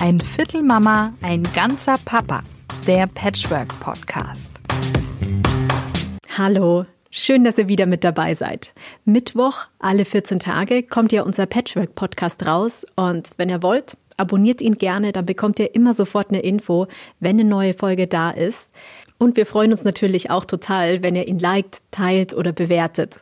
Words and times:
Ein 0.00 0.20
Viertel 0.20 0.62
Mama, 0.62 1.12
ein 1.22 1.42
ganzer 1.54 1.96
Papa. 2.04 2.44
Der 2.86 3.08
Patchwork 3.08 3.68
Podcast. 3.80 4.48
Hallo, 6.36 6.86
schön, 7.10 7.42
dass 7.42 7.58
ihr 7.58 7.66
wieder 7.66 7.86
mit 7.86 8.04
dabei 8.04 8.34
seid. 8.34 8.74
Mittwoch, 9.04 9.64
alle 9.80 10.04
14 10.04 10.38
Tage, 10.38 10.84
kommt 10.84 11.10
ja 11.10 11.24
unser 11.24 11.46
Patchwork 11.46 11.96
Podcast 11.96 12.46
raus 12.46 12.86
und 12.94 13.30
wenn 13.38 13.48
ihr 13.48 13.60
wollt, 13.64 13.96
abonniert 14.16 14.60
ihn 14.60 14.74
gerne, 14.74 15.10
dann 15.10 15.26
bekommt 15.26 15.58
ihr 15.58 15.74
immer 15.74 15.92
sofort 15.92 16.30
eine 16.30 16.42
Info, 16.42 16.86
wenn 17.18 17.40
eine 17.40 17.48
neue 17.48 17.74
Folge 17.74 18.06
da 18.06 18.30
ist. 18.30 18.72
Und 19.18 19.36
wir 19.36 19.46
freuen 19.46 19.72
uns 19.72 19.82
natürlich 19.82 20.30
auch 20.30 20.44
total, 20.44 21.02
wenn 21.02 21.16
ihr 21.16 21.26
ihn 21.26 21.40
liked, 21.40 21.82
teilt 21.90 22.34
oder 22.34 22.52
bewertet. 22.52 23.20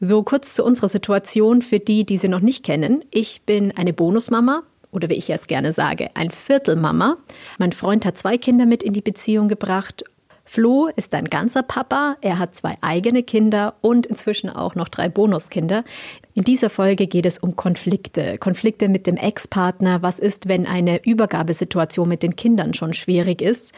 So 0.00 0.24
kurz 0.24 0.54
zu 0.54 0.64
unserer 0.64 0.88
Situation 0.88 1.62
für 1.62 1.78
die, 1.78 2.04
die 2.04 2.18
sie 2.18 2.28
noch 2.28 2.40
nicht 2.40 2.64
kennen. 2.64 3.04
Ich 3.12 3.42
bin 3.42 3.70
eine 3.76 3.92
Bonusmama 3.92 4.64
oder 4.90 5.08
wie 5.08 5.14
ich 5.14 5.30
es 5.30 5.46
gerne 5.46 5.72
sage, 5.72 6.10
ein 6.14 6.30
Viertelmama. 6.30 7.16
Mein 7.58 7.72
Freund 7.72 8.06
hat 8.06 8.16
zwei 8.16 8.38
Kinder 8.38 8.66
mit 8.66 8.82
in 8.82 8.92
die 8.92 9.02
Beziehung 9.02 9.48
gebracht 9.48 10.04
Flo 10.50 10.88
ist 10.96 11.12
ein 11.14 11.26
ganzer 11.26 11.62
Papa, 11.62 12.16
er 12.22 12.38
hat 12.38 12.56
zwei 12.56 12.78
eigene 12.80 13.22
Kinder 13.22 13.74
und 13.82 14.06
inzwischen 14.06 14.48
auch 14.48 14.74
noch 14.74 14.88
drei 14.88 15.10
Bonuskinder. 15.10 15.84
In 16.32 16.42
dieser 16.42 16.70
Folge 16.70 17.06
geht 17.06 17.26
es 17.26 17.36
um 17.36 17.54
Konflikte, 17.54 18.38
Konflikte 18.38 18.88
mit 18.88 19.06
dem 19.06 19.18
Ex-Partner. 19.18 20.00
Was 20.00 20.18
ist, 20.18 20.48
wenn 20.48 20.64
eine 20.64 21.04
Übergabesituation 21.04 22.08
mit 22.08 22.22
den 22.22 22.34
Kindern 22.34 22.72
schon 22.72 22.94
schwierig 22.94 23.42
ist? 23.42 23.74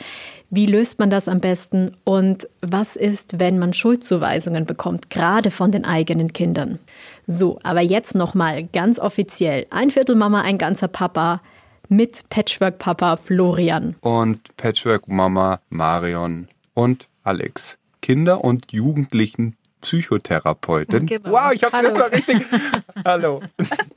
Wie 0.48 0.66
löst 0.66 1.01
man 1.01 1.10
das 1.10 1.27
am 1.27 1.38
besten? 1.38 1.96
Und 2.05 2.48
was 2.60 2.95
ist, 2.95 3.41
wenn 3.41 3.59
man 3.59 3.73
Schuldzuweisungen 3.73 4.65
bekommt, 4.65 5.10
gerade 5.10 5.51
von 5.51 5.73
den 5.73 5.84
eigenen 5.84 6.32
Kindern? 6.32 6.79
So, 7.27 7.59
aber 7.65 7.80
jetzt 7.80 8.15
nochmal 8.15 8.62
ganz 8.62 9.01
offiziell. 9.01 9.66
Ein 9.71 9.91
Viertel 9.91 10.15
Mama, 10.15 10.43
ein 10.43 10.57
ganzer 10.57 10.87
Papa 10.87 11.43
mit 11.88 12.29
Patchwork-Papa 12.30 13.16
Florian. 13.16 13.96
Und 14.02 14.57
Patchwork-Mama 14.57 15.59
Marion 15.71 16.46
und 16.74 17.09
Alex. 17.23 17.79
Kinder- 18.01 18.43
und 18.43 18.73
Jugendlichen 18.73 19.57
Psychotherapeutin. 19.80 21.07
Genau. 21.07 21.30
Wow, 21.30 21.52
ich 21.52 21.65
habe 21.65 21.87
es 21.87 21.95
mal 21.95 22.09
richtig. 22.09 22.45
Hallo. 23.04 23.40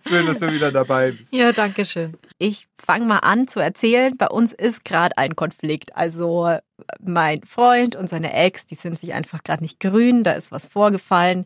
Schön, 0.08 0.26
dass 0.26 0.40
du 0.40 0.52
wieder 0.52 0.72
dabei 0.72 1.12
bist. 1.12 1.34
Ja, 1.34 1.52
danke 1.52 1.86
schön. 1.86 2.16
Ich 2.38 2.68
fange 2.78 3.06
mal 3.06 3.20
an 3.20 3.48
zu 3.48 3.60
erzählen. 3.60 4.16
Bei 4.18 4.28
uns 4.28 4.54
ist 4.54 4.86
gerade 4.86 5.18
ein 5.18 5.36
Konflikt. 5.36 5.96
Also 5.96 6.58
mein 7.02 7.44
Freund 7.44 7.96
und 7.96 8.10
seine 8.10 8.34
Ex, 8.34 8.66
die 8.66 8.76
sind 8.76 9.00
sich 9.00 9.14
einfach 9.14 9.44
gerade 9.44 9.64
nicht 9.64 9.80
grün. 9.80 10.24
Da 10.24 10.34
ist 10.34 10.52
was 10.52 10.68
vorgefallen. 10.68 11.46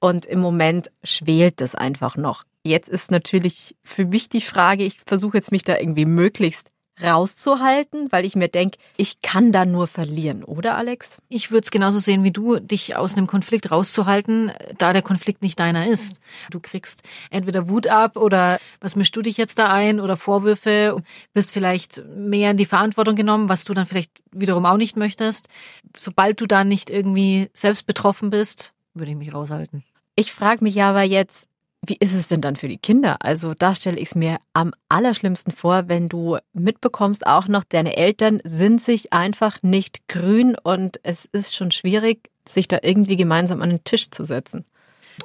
Und 0.00 0.26
im 0.26 0.40
Moment 0.40 0.90
schwelt 1.04 1.60
es 1.60 1.74
einfach 1.74 2.16
noch. 2.16 2.44
Jetzt 2.64 2.88
ist 2.88 3.12
natürlich 3.12 3.76
für 3.84 4.04
mich 4.04 4.28
die 4.28 4.40
Frage, 4.40 4.82
ich 4.82 4.96
versuche 5.06 5.36
jetzt 5.36 5.52
mich 5.52 5.62
da 5.62 5.78
irgendwie 5.78 6.06
möglichst 6.06 6.68
rauszuhalten, 7.02 8.10
weil 8.10 8.24
ich 8.24 8.36
mir 8.36 8.48
denke, 8.48 8.78
ich 8.96 9.20
kann 9.22 9.52
da 9.52 9.64
nur 9.64 9.86
verlieren, 9.86 10.44
oder 10.44 10.76
Alex? 10.76 11.20
Ich 11.28 11.50
würde 11.50 11.64
es 11.64 11.70
genauso 11.70 11.98
sehen 11.98 12.24
wie 12.24 12.30
du, 12.30 12.58
dich 12.58 12.96
aus 12.96 13.16
einem 13.16 13.26
Konflikt 13.26 13.70
rauszuhalten, 13.70 14.52
da 14.78 14.92
der 14.92 15.02
Konflikt 15.02 15.42
nicht 15.42 15.60
deiner 15.60 15.86
ist. 15.86 16.20
Du 16.50 16.60
kriegst 16.60 17.02
entweder 17.30 17.68
Wut 17.68 17.86
ab 17.86 18.16
oder 18.16 18.58
was 18.80 18.96
mischst 18.96 19.14
du 19.16 19.22
dich 19.22 19.36
jetzt 19.36 19.58
da 19.58 19.68
ein 19.68 20.00
oder 20.00 20.16
Vorwürfe, 20.16 21.02
bist 21.34 21.52
vielleicht 21.52 22.02
mehr 22.16 22.50
in 22.52 22.56
die 22.56 22.64
Verantwortung 22.64 23.16
genommen, 23.16 23.48
was 23.48 23.64
du 23.64 23.74
dann 23.74 23.86
vielleicht 23.86 24.22
wiederum 24.32 24.66
auch 24.66 24.76
nicht 24.76 24.96
möchtest. 24.96 25.48
Sobald 25.96 26.40
du 26.40 26.46
da 26.46 26.64
nicht 26.64 26.90
irgendwie 26.90 27.48
selbst 27.52 27.86
betroffen 27.86 28.30
bist, 28.30 28.72
würde 28.94 29.10
ich 29.10 29.16
mich 29.16 29.34
raushalten. 29.34 29.84
Ich 30.14 30.32
frage 30.32 30.64
mich 30.64 30.82
aber 30.82 31.02
jetzt, 31.02 31.48
wie 31.84 31.96
ist 32.00 32.14
es 32.14 32.26
denn 32.26 32.40
dann 32.40 32.56
für 32.56 32.68
die 32.68 32.78
Kinder? 32.78 33.16
Also 33.20 33.54
da 33.54 33.74
stelle 33.74 33.98
ich 33.98 34.08
es 34.08 34.14
mir 34.14 34.38
am 34.52 34.72
allerschlimmsten 34.88 35.52
vor, 35.52 35.88
wenn 35.88 36.08
du 36.08 36.38
mitbekommst, 36.52 37.26
auch 37.26 37.48
noch 37.48 37.64
deine 37.64 37.96
Eltern 37.96 38.40
sind 38.44 38.82
sich 38.82 39.12
einfach 39.12 39.62
nicht 39.62 40.08
grün 40.08 40.56
und 40.62 41.00
es 41.02 41.26
ist 41.26 41.54
schon 41.54 41.70
schwierig, 41.70 42.30
sich 42.48 42.68
da 42.68 42.78
irgendwie 42.82 43.16
gemeinsam 43.16 43.62
an 43.62 43.70
den 43.70 43.84
Tisch 43.84 44.10
zu 44.10 44.24
setzen. 44.24 44.64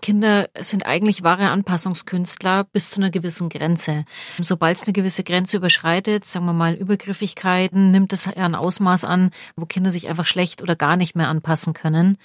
Kinder 0.02 0.50
sind 0.58 0.86
eigentlich 0.86 1.24
wahre 1.24 1.50
Anpassungskünstler 1.50 2.64
bis 2.64 2.92
zu 2.92 2.98
einer 2.98 3.10
gewissen 3.10 3.50
Grenze. 3.50 4.06
Sobald 4.40 4.78
es 4.78 4.84
eine 4.84 4.94
gewisse 4.94 5.24
Grenze 5.24 5.58
überschreitet, 5.58 6.26
sagen 6.26 6.46
wir 6.46 6.54
mal 6.54 6.74
Übergriffigkeiten, 6.74 7.92
nimmt 7.92 8.14
es 8.14 8.28
ein 8.28 8.56
Ausmaß 8.56 9.04
an, 9.04 9.32
wo 9.58 9.66
Kinder 9.66 9.92
sich 9.92 10.08
einfach 10.08 10.26
schlecht 10.26 10.62
oder 10.62 10.76
gar 10.76 10.96
nicht 10.96 11.16
mehr 11.16 11.28
anpassen 11.28 11.74
können. 11.74 12.18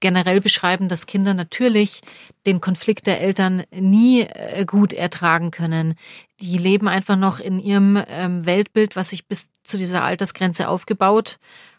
Generell 0.00 0.40
beschreiben, 0.40 0.88
dass 0.88 1.06
Kinder 1.06 1.34
natürlich 1.34 2.00
den 2.46 2.60
Konflikt 2.60 3.06
der 3.06 3.20
Eltern 3.20 3.62
nie 3.70 4.22
äh, 4.22 4.64
gut 4.64 4.92
ertragen 4.92 5.52
können. 5.52 5.94
Die 6.40 6.58
leben 6.58 6.88
einfach 6.88 7.16
noch 7.16 7.40
in 7.40 7.58
ihrem 7.58 8.02
ähm, 8.08 8.46
Weltbild, 8.46 8.96
was 8.96 9.10
sich 9.10 9.26
bis 9.26 9.50
zu 9.64 9.76
dieser 9.76 10.04
Altersgrenze 10.04 10.68
aufgebaut 10.68 11.38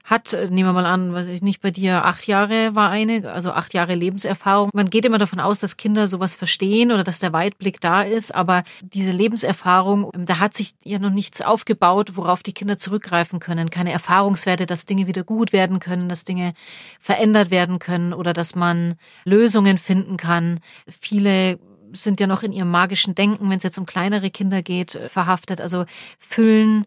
hat, 0.10 0.34
nehmen 0.50 0.70
wir 0.70 0.74
mal 0.74 0.86
an, 0.86 1.14
was 1.14 1.28
ich 1.28 1.42
nicht 1.42 1.62
bei 1.62 1.72
dir, 1.72 2.06
acht 2.06 2.26
Jahre 2.26 2.74
war 2.74 2.90
eine, 2.90 3.32
also 3.32 3.52
acht 3.52 3.74
Jahre 3.74 3.96
Lebenserfahrung. 3.96 4.70
Man 4.74 4.90
geht 4.90 5.06
immer 5.06 5.18
davon 5.18 5.40
aus, 5.40 5.60
dass 5.60 5.78
Kinder 5.78 6.08
sowas 6.08 6.36
verstehen 6.36 6.92
oder 6.92 7.04
dass 7.04 7.20
der 7.20 7.34
Weitblick 7.34 7.80
da 7.80 8.02
ist, 8.02 8.34
aber 8.34 8.64
diese 8.82 9.12
Lebenserfahrung, 9.12 10.10
ähm, 10.16 10.26
da 10.26 10.40
hat 10.40 10.56
sich 10.56 10.74
ja 10.84 11.00
noch 11.00 11.12
nichts 11.12 11.42
aufgebaut, 11.42 12.16
worauf 12.16 12.42
die 12.42 12.54
Kinder 12.54 12.78
zurückgreifen 12.78 13.40
können. 13.40 13.70
Keine 13.70 13.92
Erfahrungswerte, 13.92 14.66
dass 14.66 14.86
Dinge 14.86 15.06
wieder 15.06 15.24
gut 15.24 15.54
werden 15.54 15.80
können, 15.80 16.10
dass 16.10 16.26
Dinge 16.26 16.54
verändert 17.00 17.52
werden 17.52 17.78
können 17.80 18.14
oder 18.14 18.34
dass 18.34 18.56
man 18.56 18.96
Lösungen 19.26 19.78
finden 19.78 20.18
kann. 20.18 20.60
Viele 20.88 21.60
sind 21.94 22.20
ja 22.20 22.28
noch 22.28 22.44
in 22.44 22.52
ihrem 22.52 22.72
magischen 22.72 23.16
Denken, 23.16 23.50
wenn 23.50 23.58
es 23.58 23.64
jetzt 23.64 23.78
um 23.78 23.86
kleinere 23.86 24.30
Kinder 24.30 24.62
geht, 24.62 24.96
äh, 24.96 25.10
verhaftet. 25.10 25.62
Also 25.62 25.86
füllen 26.18 26.86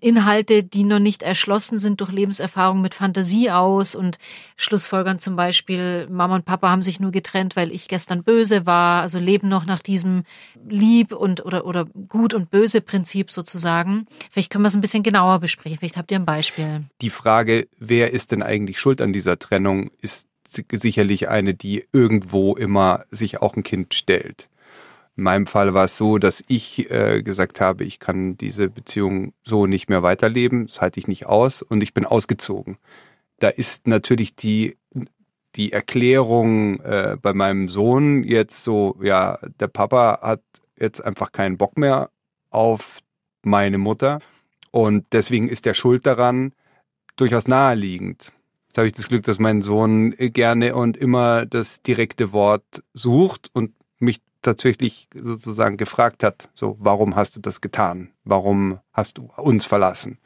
Inhalte, 0.00 0.64
die 0.64 0.84
noch 0.84 0.98
nicht 0.98 1.22
erschlossen 1.22 1.78
sind 1.78 2.00
durch 2.00 2.12
Lebenserfahrung 2.12 2.80
mit 2.80 2.94
Fantasie 2.94 3.50
aus 3.50 3.94
und 3.94 4.18
schlussfolgern 4.56 5.18
zum 5.18 5.36
Beispiel, 5.36 6.06
Mama 6.10 6.36
und 6.36 6.44
Papa 6.44 6.70
haben 6.70 6.82
sich 6.82 7.00
nur 7.00 7.10
getrennt, 7.10 7.56
weil 7.56 7.72
ich 7.72 7.88
gestern 7.88 8.22
böse 8.22 8.66
war. 8.66 9.02
Also 9.02 9.18
leben 9.18 9.48
noch 9.48 9.66
nach 9.66 9.82
diesem 9.82 10.24
Lieb 10.68 11.12
und 11.12 11.44
oder, 11.44 11.66
oder 11.66 11.84
gut 11.84 12.34
und 12.34 12.50
böse 12.50 12.80
Prinzip 12.80 13.30
sozusagen. 13.30 14.06
Vielleicht 14.30 14.50
können 14.50 14.64
wir 14.64 14.68
es 14.68 14.74
ein 14.74 14.80
bisschen 14.80 15.02
genauer 15.02 15.40
besprechen. 15.40 15.78
Vielleicht 15.78 15.96
habt 15.96 16.10
ihr 16.10 16.18
ein 16.18 16.26
Beispiel. 16.26 16.84
Die 17.00 17.10
Frage, 17.10 17.68
wer 17.78 18.12
ist 18.12 18.32
denn 18.32 18.42
eigentlich 18.42 18.78
schuld 18.78 19.00
an 19.00 19.12
dieser 19.12 19.38
Trennung, 19.38 19.90
ist 20.00 20.27
sicherlich 20.48 21.28
eine, 21.28 21.54
die 21.54 21.84
irgendwo 21.92 22.54
immer 22.54 23.04
sich 23.10 23.40
auch 23.40 23.56
ein 23.56 23.62
Kind 23.62 23.94
stellt. 23.94 24.48
In 25.16 25.24
meinem 25.24 25.46
Fall 25.46 25.74
war 25.74 25.86
es 25.86 25.96
so, 25.96 26.18
dass 26.18 26.44
ich 26.46 26.90
äh, 26.90 27.22
gesagt 27.22 27.60
habe, 27.60 27.84
ich 27.84 27.98
kann 27.98 28.36
diese 28.36 28.68
Beziehung 28.68 29.32
so 29.42 29.66
nicht 29.66 29.88
mehr 29.88 30.02
weiterleben, 30.02 30.66
das 30.66 30.80
halte 30.80 31.00
ich 31.00 31.08
nicht 31.08 31.26
aus 31.26 31.62
und 31.62 31.82
ich 31.82 31.92
bin 31.92 32.04
ausgezogen. 32.04 32.76
Da 33.40 33.48
ist 33.48 33.86
natürlich 33.86 34.36
die 34.36 34.76
die 35.56 35.72
Erklärung 35.72 36.80
äh, 36.80 37.16
bei 37.20 37.32
meinem 37.32 37.68
Sohn 37.68 38.22
jetzt 38.22 38.64
so, 38.64 38.96
ja, 39.02 39.38
der 39.58 39.68
Papa 39.68 40.20
hat 40.22 40.42
jetzt 40.78 41.00
einfach 41.04 41.32
keinen 41.32 41.56
Bock 41.56 41.76
mehr 41.76 42.10
auf 42.50 43.00
meine 43.42 43.78
Mutter 43.78 44.20
und 44.70 45.06
deswegen 45.12 45.48
ist 45.48 45.66
der 45.66 45.74
schuld 45.74 46.06
daran 46.06 46.52
durchaus 47.16 47.48
naheliegend. 47.48 48.32
Habe 48.78 48.86
ich 48.86 48.92
das 48.92 49.08
Glück, 49.08 49.24
dass 49.24 49.40
mein 49.40 49.60
Sohn 49.60 50.12
gerne 50.12 50.76
und 50.76 50.96
immer 50.96 51.46
das 51.46 51.82
direkte 51.82 52.32
Wort 52.32 52.62
sucht 52.94 53.50
und 53.52 53.72
mich 53.98 54.20
tatsächlich 54.40 55.08
sozusagen 55.14 55.76
gefragt 55.76 56.22
hat, 56.22 56.48
so, 56.54 56.76
warum 56.78 57.16
hast 57.16 57.34
du 57.34 57.40
das 57.40 57.60
getan? 57.60 58.12
Warum 58.22 58.78
hast 58.92 59.18
du 59.18 59.30
uns 59.36 59.64
verlassen? 59.64 60.18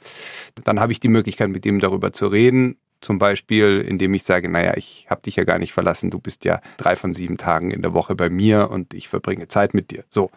Dann 0.65 0.81
habe 0.81 0.93
ich 0.93 1.01
die 1.01 1.09
Möglichkeit, 1.09 1.49
mit 1.49 1.65
ihm 1.65 1.79
darüber 1.79 2.13
zu 2.13 2.27
reden. 2.27 2.77
Zum 3.01 3.19
Beispiel, 3.19 3.81
indem 3.81 4.13
ich 4.13 4.23
sage, 4.23 4.51
naja, 4.51 4.77
ich 4.77 5.07
habe 5.09 5.23
dich 5.23 5.37
ja 5.37 5.45
gar 5.45 5.59
nicht 5.59 5.73
verlassen, 5.73 6.11
du 6.11 6.19
bist 6.19 6.45
ja 6.45 6.61
drei 6.77 6.95
von 6.95 7.15
sieben 7.15 7.39
Tagen 7.39 7.71
in 7.71 7.81
der 7.81 7.95
Woche 7.95 8.15
bei 8.15 8.29
mir 8.29 8.71
und 8.71 8.93
ich 8.93 9.09
verbringe 9.09 9.49
Zeit 9.49 9.73
mit 9.73 9.91
dir. 9.91 10.05
So. 10.11 10.31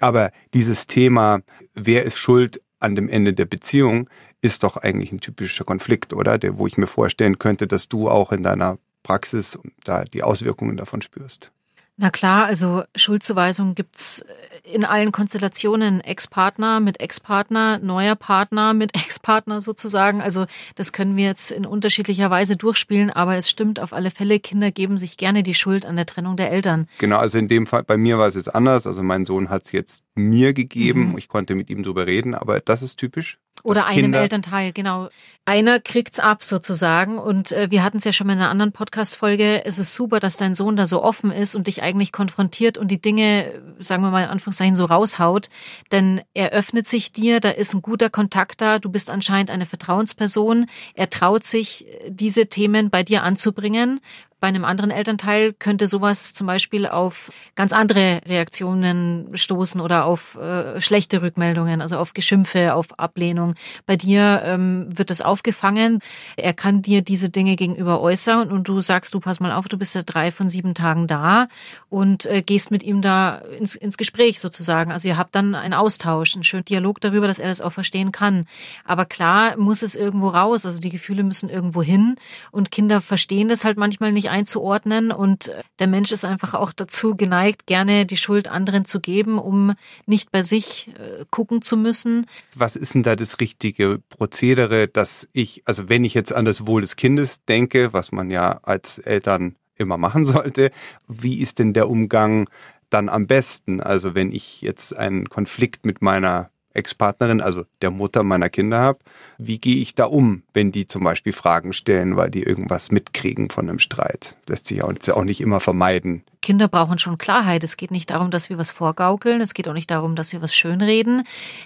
Aber 0.00 0.32
dieses 0.54 0.86
Thema, 0.86 1.42
wer 1.74 2.04
ist 2.04 2.16
schuld 2.16 2.62
an 2.80 2.96
dem 2.96 3.10
Ende 3.10 3.34
der 3.34 3.44
Beziehung, 3.44 4.08
ist 4.42 4.64
doch 4.64 4.76
eigentlich 4.76 5.12
ein 5.12 5.20
typischer 5.20 5.64
Konflikt, 5.64 6.12
oder? 6.12 6.36
Der, 6.36 6.58
wo 6.58 6.66
ich 6.66 6.76
mir 6.76 6.86
vorstellen 6.86 7.38
könnte, 7.38 7.66
dass 7.66 7.88
du 7.88 8.10
auch 8.10 8.32
in 8.32 8.42
deiner 8.42 8.78
Praxis 9.02 9.58
da 9.84 10.04
die 10.04 10.22
Auswirkungen 10.22 10.76
davon 10.76 11.00
spürst. 11.00 11.50
Na 11.98 12.10
klar, 12.10 12.46
also 12.46 12.82
Schuldzuweisung 12.96 13.74
gibt's 13.74 14.24
in 14.64 14.84
allen 14.84 15.12
Konstellationen. 15.12 16.00
Ex-Partner 16.00 16.80
mit 16.80 17.00
Ex-Partner, 17.00 17.78
neuer 17.78 18.16
Partner 18.16 18.72
mit 18.72 18.96
Ex-Partner 18.96 19.60
sozusagen. 19.60 20.22
Also 20.22 20.46
das 20.74 20.92
können 20.92 21.16
wir 21.16 21.26
jetzt 21.26 21.50
in 21.50 21.66
unterschiedlicher 21.66 22.30
Weise 22.30 22.56
durchspielen, 22.56 23.10
aber 23.10 23.36
es 23.36 23.50
stimmt 23.50 23.78
auf 23.78 23.92
alle 23.92 24.10
Fälle, 24.10 24.40
Kinder 24.40 24.72
geben 24.72 24.96
sich 24.96 25.16
gerne 25.16 25.42
die 25.42 25.54
Schuld 25.54 25.84
an 25.84 25.96
der 25.96 26.06
Trennung 26.06 26.36
der 26.36 26.50
Eltern. 26.50 26.88
Genau, 26.98 27.18
also 27.18 27.38
in 27.38 27.48
dem 27.48 27.66
Fall, 27.66 27.84
bei 27.84 27.98
mir 27.98 28.18
war 28.18 28.26
es 28.26 28.34
jetzt 28.34 28.52
anders. 28.52 28.86
Also 28.86 29.02
mein 29.02 29.24
Sohn 29.26 29.50
hat 29.50 29.66
es 29.66 29.72
jetzt 29.72 30.02
mir 30.14 30.54
gegeben. 30.54 31.10
Mhm. 31.10 31.18
Ich 31.18 31.28
konnte 31.28 31.54
mit 31.54 31.68
ihm 31.68 31.82
drüber 31.82 32.06
reden, 32.06 32.34
aber 32.34 32.60
das 32.60 32.82
ist 32.82 32.96
typisch. 32.96 33.38
Oder 33.64 33.86
einem 33.86 34.02
Kinder 34.02 34.20
Elternteil, 34.20 34.72
genau. 34.72 35.08
Einer 35.44 35.80
kriegt's 35.80 36.18
ab 36.18 36.42
sozusagen. 36.44 37.18
Und 37.18 37.52
äh, 37.52 37.70
wir 37.70 37.82
hatten 37.82 37.98
es 37.98 38.04
ja 38.04 38.12
schon 38.12 38.26
mal 38.26 38.34
in 38.34 38.40
einer 38.40 38.50
anderen 38.50 38.72
Podcast-Folge. 38.72 39.64
Es 39.64 39.78
ist 39.78 39.94
super, 39.94 40.20
dass 40.20 40.36
dein 40.36 40.54
Sohn 40.54 40.76
da 40.76 40.86
so 40.86 41.02
offen 41.02 41.30
ist 41.30 41.54
und 41.54 41.66
dich 41.66 41.82
eigentlich 41.82 42.12
konfrontiert 42.12 42.78
und 42.78 42.88
die 42.88 43.00
Dinge, 43.00 43.62
sagen 43.78 44.02
wir 44.02 44.10
mal 44.10 44.24
in 44.24 44.30
Anführungszeichen, 44.30 44.76
so 44.76 44.84
raushaut. 44.84 45.48
Denn 45.90 46.22
er 46.34 46.50
öffnet 46.50 46.86
sich 46.86 47.12
dir, 47.12 47.40
da 47.40 47.50
ist 47.50 47.74
ein 47.74 47.82
guter 47.82 48.10
Kontakt 48.10 48.60
da. 48.60 48.78
Du 48.78 48.90
bist 48.90 49.10
anscheinend 49.10 49.50
eine 49.50 49.66
Vertrauensperson. 49.66 50.66
Er 50.94 51.10
traut 51.10 51.44
sich, 51.44 51.86
diese 52.08 52.46
Themen 52.46 52.90
bei 52.90 53.02
dir 53.02 53.22
anzubringen 53.22 54.00
bei 54.42 54.48
einem 54.48 54.64
anderen 54.64 54.90
Elternteil 54.90 55.52
könnte 55.52 55.86
sowas 55.86 56.34
zum 56.34 56.48
Beispiel 56.48 56.88
auf 56.88 57.30
ganz 57.54 57.72
andere 57.72 58.20
Reaktionen 58.26 59.28
stoßen 59.34 59.80
oder 59.80 60.04
auf 60.04 60.34
äh, 60.34 60.80
schlechte 60.80 61.22
Rückmeldungen, 61.22 61.80
also 61.80 61.96
auf 61.96 62.12
Geschimpfe, 62.12 62.74
auf 62.74 62.98
Ablehnung. 62.98 63.54
Bei 63.86 63.96
dir 63.96 64.42
ähm, 64.44 64.88
wird 64.98 65.10
das 65.10 65.20
aufgefangen. 65.20 66.00
Er 66.36 66.54
kann 66.54 66.82
dir 66.82 67.02
diese 67.02 67.30
Dinge 67.30 67.54
gegenüber 67.54 68.00
äußern 68.00 68.50
und 68.50 68.66
du 68.66 68.80
sagst, 68.80 69.14
du 69.14 69.20
pass 69.20 69.38
mal 69.38 69.52
auf, 69.52 69.68
du 69.68 69.78
bist 69.78 69.94
ja 69.94 70.02
drei 70.02 70.32
von 70.32 70.48
sieben 70.48 70.74
Tagen 70.74 71.06
da 71.06 71.46
und 71.88 72.26
äh, 72.26 72.42
gehst 72.42 72.72
mit 72.72 72.82
ihm 72.82 73.00
da 73.00 73.36
ins, 73.36 73.76
ins 73.76 73.96
Gespräch 73.96 74.40
sozusagen. 74.40 74.90
Also 74.90 75.06
ihr 75.06 75.18
habt 75.18 75.36
dann 75.36 75.54
einen 75.54 75.72
Austausch, 75.72 76.34
einen 76.34 76.42
schönen 76.42 76.64
Dialog 76.64 77.00
darüber, 77.00 77.28
dass 77.28 77.38
er 77.38 77.46
das 77.46 77.60
auch 77.60 77.72
verstehen 77.72 78.10
kann. 78.10 78.46
Aber 78.84 79.04
klar 79.04 79.56
muss 79.56 79.82
es 79.82 79.94
irgendwo 79.94 80.30
raus, 80.30 80.66
also 80.66 80.80
die 80.80 80.90
Gefühle 80.90 81.22
müssen 81.22 81.48
irgendwo 81.48 81.80
hin 81.80 82.16
und 82.50 82.72
Kinder 82.72 83.00
verstehen 83.00 83.48
das 83.48 83.64
halt 83.64 83.78
manchmal 83.78 84.10
nicht 84.10 84.31
einzuordnen 84.32 85.12
und 85.12 85.52
der 85.78 85.86
Mensch 85.86 86.10
ist 86.10 86.24
einfach 86.24 86.54
auch 86.54 86.72
dazu 86.72 87.14
geneigt, 87.14 87.66
gerne 87.66 88.06
die 88.06 88.16
Schuld 88.16 88.48
anderen 88.48 88.84
zu 88.84 88.98
geben, 89.00 89.38
um 89.38 89.74
nicht 90.06 90.32
bei 90.32 90.42
sich 90.42 90.88
äh, 90.98 91.24
gucken 91.30 91.62
zu 91.62 91.76
müssen. 91.76 92.26
Was 92.56 92.74
ist 92.74 92.94
denn 92.94 93.02
da 93.02 93.14
das 93.14 93.38
richtige 93.38 94.00
Prozedere, 94.08 94.88
dass 94.88 95.28
ich, 95.32 95.62
also 95.66 95.88
wenn 95.88 96.04
ich 96.04 96.14
jetzt 96.14 96.32
an 96.32 96.44
das 96.44 96.66
Wohl 96.66 96.80
des 96.80 96.96
Kindes 96.96 97.44
denke, 97.44 97.92
was 97.92 98.10
man 98.10 98.30
ja 98.30 98.60
als 98.62 98.98
Eltern 98.98 99.56
immer 99.76 99.98
machen 99.98 100.24
sollte, 100.26 100.70
wie 101.06 101.38
ist 101.40 101.58
denn 101.58 101.72
der 101.74 101.88
Umgang 101.88 102.48
dann 102.90 103.08
am 103.08 103.26
besten? 103.26 103.80
Also 103.80 104.14
wenn 104.14 104.32
ich 104.32 104.62
jetzt 104.62 104.96
einen 104.96 105.28
Konflikt 105.28 105.84
mit 105.84 106.02
meiner 106.02 106.51
Ex-Partnerin, 106.74 107.40
also 107.40 107.64
der 107.80 107.90
Mutter 107.90 108.22
meiner 108.22 108.48
Kinder 108.48 108.78
habe, 108.78 108.98
wie 109.38 109.58
gehe 109.58 109.76
ich 109.76 109.94
da 109.94 110.04
um, 110.04 110.42
wenn 110.52 110.72
die 110.72 110.86
zum 110.86 111.04
Beispiel 111.04 111.32
Fragen 111.32 111.72
stellen, 111.72 112.16
weil 112.16 112.30
die 112.30 112.42
irgendwas 112.42 112.90
mitkriegen 112.90 113.50
von 113.50 113.68
einem 113.68 113.78
Streit? 113.78 114.36
Lässt 114.48 114.66
sich 114.66 114.82
auch 114.82 115.24
nicht 115.24 115.40
immer 115.40 115.60
vermeiden. 115.60 116.24
Kinder 116.40 116.68
brauchen 116.68 116.98
schon 116.98 117.18
Klarheit. 117.18 117.62
Es 117.64 117.76
geht 117.76 117.90
nicht 117.90 118.10
darum, 118.10 118.30
dass 118.30 118.50
wir 118.50 118.58
was 118.58 118.70
vorgaukeln. 118.70 119.40
Es 119.40 119.54
geht 119.54 119.68
auch 119.68 119.74
nicht 119.74 119.90
darum, 119.90 120.16
dass 120.16 120.32
wir 120.32 120.42
was 120.42 120.54
schönreden. 120.54 121.24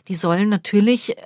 Die 0.08 0.14
sollen 0.14 0.49
natürlich 0.49 1.17
äh, 1.17 1.23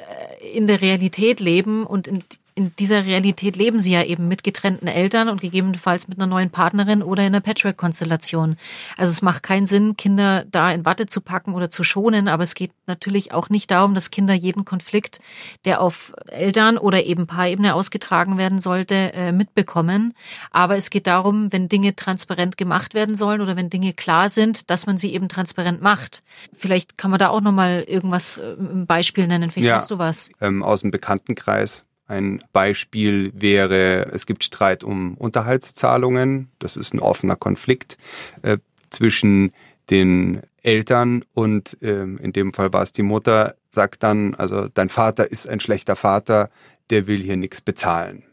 in 0.55 0.67
der 0.67 0.81
Realität 0.81 1.41
leben 1.41 1.85
und 1.85 2.07
in 2.07 2.23
in 2.61 2.77
dieser 2.79 3.07
Realität 3.07 3.57
leben 3.57 3.81
sie 3.81 3.93
ja 3.93 4.05
eben 4.05 4.29
mit 4.29 4.45
getrennten 4.45 4.87
Eltern 4.87 5.31
und 5.31 5.41
gegebenenfalls 5.41 6.09
mit 6.09 6.19
einer 6.19 6.27
neuen 6.27 6.51
Partnerin 6.51 7.03
oder 7.03 7.23
in 7.23 7.29
einer 7.29 7.41
Patchwork-Konstellation. 7.41 8.59
Also 8.99 9.13
es 9.13 9.23
macht 9.23 9.43
keinen 9.43 9.65
Sinn, 9.65 9.97
Kinder 9.97 10.45
da 10.51 10.71
in 10.71 10.85
Watte 10.85 11.07
zu 11.07 11.23
packen 11.23 11.55
oder 11.55 11.71
zu 11.71 11.85
schonen, 11.85 12.29
aber 12.29 12.43
es 12.43 12.55
geht 12.55 12.73
natürlich 12.87 13.33
auch 13.33 13.49
nicht 13.49 13.71
darum, 13.71 13.95
dass 13.95 14.11
Kinder 14.11 14.35
jeden 14.35 14.67
Konflikt, 14.67 15.23
der 15.65 15.81
auf 15.81 16.13
Eltern 16.27 16.77
oder 16.77 17.05
eben 17.05 17.27
Paarebene 17.27 17.75
ausgetragen 17.75 18.37
werden 18.37 18.61
sollte, 18.61 18.95
äh, 19.15 19.33
mitbekommen. 19.33 20.13
Aber 20.51 20.77
es 20.77 20.91
geht 20.91 21.07
darum, 21.07 21.51
wenn 21.55 21.71
Dinge 21.71 21.97
transparent 21.97 22.59
gemacht 22.59 22.93
werden 22.93 23.17
sollen 23.17 23.41
oder 23.41 23.57
wenn 23.57 23.71
Dinge 23.71 23.95
klar 23.95 24.29
sind, 24.29 24.69
dass 24.69 24.87
man 24.87 24.99
sie 24.99 25.15
eben 25.15 25.29
transparent 25.29 25.81
macht. 25.81 26.23
Vielleicht 26.53 26.99
kann 26.99 27.11
man 27.11 27.19
da 27.19 27.31
auch 27.31 27.41
nochmal 27.41 27.85
irgendwas, 27.89 28.37
äh, 28.37 28.55
ein 28.59 28.87
Beispiel 28.87 29.27
nennen. 29.27 29.51
Vielleicht 29.51 29.69
ja, 29.69 29.77
hast 29.77 29.91
du 29.91 29.97
was. 29.97 30.31
Ähm, 30.43 30.63
aus 30.63 30.83
dem 30.83 30.91
Bekanntenkreis 30.91 31.87
ein 32.11 32.41
Beispiel 32.53 33.33
wäre, 33.35 34.11
es 34.13 34.27
gibt 34.27 34.43
Streit 34.43 34.83
um 34.83 35.15
Unterhaltszahlungen. 35.15 36.51
Das 36.59 36.77
ist 36.77 36.93
ein 36.93 36.99
offener 36.99 37.37
Konflikt 37.37 37.97
äh, 38.43 38.59
zwischen 38.91 39.53
den 39.91 40.43
Eltern 40.63 41.25
und 41.35 41.79
ähm, 41.81 42.19
in 42.19 42.33
dem 42.33 42.53
Fall 42.53 42.73
war 42.73 42.83
es 42.83 42.93
die 42.93 43.03
Mutter, 43.03 43.55
sagt 43.73 44.03
dann, 44.03 44.35
also 44.35 44.69
dein 44.69 44.89
Vater 44.89 45.31
ist 45.31 45.49
ein 45.49 45.61
schlechter 45.61 45.97
Vater, 45.97 46.51
der 46.91 47.07
will 47.07 47.23
hier 47.23 47.37
nichts 47.37 47.61
bezahlen. 47.61 48.25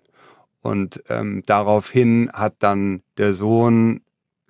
Und 0.62 1.04
ähm, 1.10 1.44
daraufhin 1.46 2.30
hat 2.34 2.56
dann 2.60 3.04
der 3.18 3.34
Sohn 3.34 4.02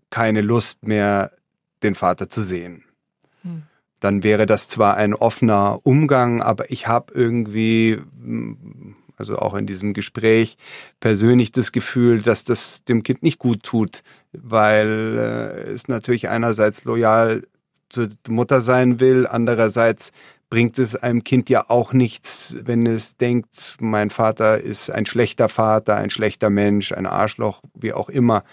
keine 0.10 0.42
Lust 0.42 0.88
mehr, 0.88 1.32
den 1.84 1.96
Vater 1.96 2.30
zu 2.30 2.42
sehen. 2.42 2.86
Hm. 3.44 3.64
Dann 4.00 4.24
wäre 4.24 4.46
das 4.46 4.68
zwar 4.68 4.96
ein 4.96 5.14
offener 5.14 5.80
Umgang, 5.84 6.42
aber 6.42 6.72
ich 6.72 6.88
habe 6.88 7.14
irgendwie 7.14 8.00
also 9.18 9.38
auch 9.38 9.56
in 9.56 9.66
diesem 9.66 9.94
Gespräch 9.94 10.58
persönlich 11.00 11.52
das 11.52 11.72
Gefühl, 11.72 12.22
dass 12.22 12.44
das 12.44 12.84
dem 12.86 13.04
Kind 13.04 13.24
nicht 13.24 13.40
gut 13.40 13.64
tut, 13.64 14.04
weil 14.32 15.18
äh, 15.18 15.72
es 15.72 15.88
natürlich 15.88 16.30
einerseits 16.30 16.86
loyal 16.86 17.42
zur 17.90 18.10
Mutter 18.30 18.62
sein 18.62 19.00
will, 19.00 19.28
andererseits 19.28 20.12
bringt 20.50 20.80
es 20.80 20.96
einem 20.96 21.24
Kind 21.24 21.50
ja 21.50 21.70
auch 21.70 21.94
nichts, 21.94 22.56
wenn 22.64 22.86
es 22.86 23.18
denkt, 23.18 23.76
mein 23.80 24.10
Vater 24.10 24.62
ist 24.62 24.90
ein 24.90 25.06
schlechter 25.06 25.50
Vater, 25.50 25.96
ein 25.96 26.10
schlechter 26.10 26.50
Mensch, 26.50 26.92
ein 26.92 27.06
Arschloch, 27.06 27.62
wie 27.74 27.94
auch 27.94 28.10
immer. 28.10 28.44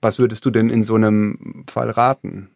Was 0.00 0.18
würdest 0.18 0.44
du 0.44 0.50
denn 0.50 0.70
in 0.70 0.84
so 0.84 0.94
einem 0.94 1.64
Fall 1.68 1.90
raten? 1.90 2.50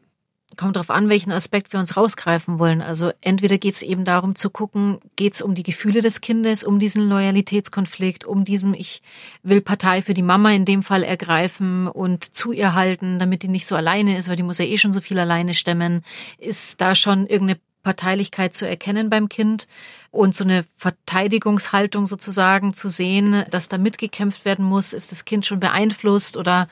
Kommt 0.57 0.77
darauf 0.77 0.91
an, 0.91 1.09
welchen 1.09 1.33
Aspekt 1.33 1.73
wir 1.73 1.81
uns 1.81 1.97
rausgreifen 1.97 2.59
wollen. 2.59 2.83
Also 2.83 3.13
entweder 3.21 3.59
geht 3.59 3.75
es 3.75 3.83
eben 3.83 4.05
darum 4.05 4.35
zu 4.35 4.51
gucken, 4.51 4.99
geht 5.17 5.35
es 5.35 5.43
um 5.43 5.55
die 5.55 5.63
Gefühle 5.63 6.01
des 6.01 6.21
Kindes, 6.21 6.65
um 6.65 6.79
diesen 6.79 7.09
Loyalitätskonflikt, 7.09 8.25
um 8.25 8.45
diesem 8.45 8.75
ich 8.75 9.03
will 9.43 9.61
Partei 9.61 10.03
für 10.03 10.15
die 10.15 10.23
Mama 10.23 10.53
in 10.53 10.65
dem 10.65 10.83
Fall 10.83 11.03
ergreifen 11.03 11.87
und 11.87 12.25
zu 12.25 12.53
ihr 12.53 12.75
halten, 12.75 13.19
damit 13.19 13.43
die 13.43 13.49
nicht 13.49 13.67
so 13.67 13.75
alleine 13.75 14.19
ist, 14.19 14.29
weil 14.29 14.37
die 14.37 14.43
muss 14.43 14.59
ja 14.59 14.65
eh 14.65 14.79
schon 14.79 14.93
so 14.93 15.01
viel 15.01 15.19
alleine 15.19 15.55
stemmen. 15.55 16.03
Ist 16.39 16.81
da 16.81 16.95
schon 16.95 17.27
irgendeine 17.27 17.61
Parteilichkeit 17.83 18.55
zu 18.55 18.67
erkennen 18.67 19.11
beim 19.11 19.29
Kind 19.29 19.67
und 20.11 20.35
so 20.35 20.45
eine 20.45 20.65
Verteidigungshaltung 20.77 22.07
sozusagen 22.07 22.75
zu 22.75 22.89
sehen, 22.89 23.45
dass 23.51 23.69
da 23.69 23.79
mitgekämpft 23.79 24.45
werden 24.45 24.65
muss, 24.65 24.93
ist 24.93 25.13
das 25.13 25.25
Kind 25.25 25.47
schon 25.47 25.61
beeinflusst 25.61 26.37
oder 26.37 26.69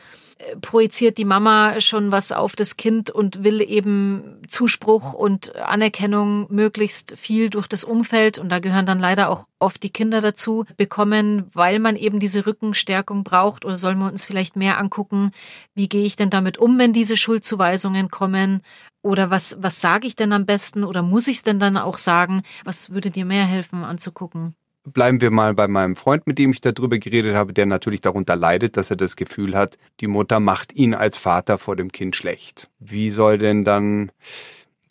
projiziert 0.61 1.19
die 1.19 1.25
Mama 1.25 1.81
schon 1.81 2.13
was 2.13 2.33
auf 2.33 2.55
das 2.55 2.77
Kind 2.77 3.11
und 3.11 3.43
will 3.43 3.61
eben 3.61 4.41
Zuspruch 4.49 5.13
und 5.13 5.57
Anerkennung 5.57 6.47
möglichst 6.51 7.19
viel 7.19 7.51
durch 7.51 7.67
das 7.67 7.85
Umfeld? 7.85 8.39
Und 8.39 8.49
da 8.49 8.61
gehören 8.61 8.87
dann 8.87 9.01
leider 9.01 9.31
auch 9.31 9.47
oft 9.59 9.83
die 9.83 9.91
Kinder 9.91 10.21
dazu 10.21 10.65
bekommen, 10.77 11.51
weil 11.55 11.81
man 11.81 11.97
eben 11.97 12.21
diese 12.21 12.47
Rückenstärkung 12.47 13.25
braucht. 13.25 13.65
Oder 13.65 13.77
sollen 13.77 13.99
wir 13.99 14.07
uns 14.07 14.25
vielleicht 14.25 14.55
mehr 14.55 14.79
angucken, 14.79 15.33
wie 15.75 15.89
gehe 15.89 16.05
ich 16.05 16.17
denn 16.17 16.31
damit 16.31 16.59
um, 16.59 16.79
wenn 16.79 16.93
diese 16.93 17.17
Schuldzuweisungen 17.17 18.09
kommen 18.09 18.63
oder 19.03 19.31
was 19.31 19.57
was 19.61 19.81
sage 19.81 20.07
ich 20.07 20.17
denn 20.17 20.33
am 20.33 20.47
besten 20.47 20.85
oder 20.85 21.03
muss 21.03 21.29
ich 21.29 21.39
es 21.39 21.43
denn 21.43 21.61
dann 21.61 21.77
auch 21.77 21.99
sagen? 21.99 22.43
Was 22.65 22.91
würde 22.91 23.11
dir 23.11 23.25
mehr 23.25 23.45
helfen 23.45 23.85
anzugucken? 23.85 24.55
bleiben 24.93 25.21
wir 25.21 25.31
mal 25.31 25.55
bei 25.55 25.69
meinem 25.69 25.97
Freund, 25.97 26.27
mit 26.27 26.39
dem 26.39 26.51
ich 26.51 26.61
darüber 26.61 26.99
geredet 26.99 27.35
habe, 27.35 27.53
der 27.53 27.67
natürlich 27.67 28.01
darunter 28.01 28.37
leidet, 28.37 28.77
dass 28.77 28.91
er 28.91 28.97
das 28.97 29.17
Gefühl 29.17 29.57
hat, 29.57 29.79
die 30.01 30.07
Mutter 30.07 30.41
macht 30.41 30.75
ihn 30.75 30.95
als 30.95 31.19
Vater 31.19 31.59
vor 31.59 31.77
dem 31.77 31.93
Kind 31.93 32.17
schlecht. 32.17 32.69
Wie 32.79 33.11
soll 33.11 33.39
denn 33.39 33.65
dann 33.65 34.11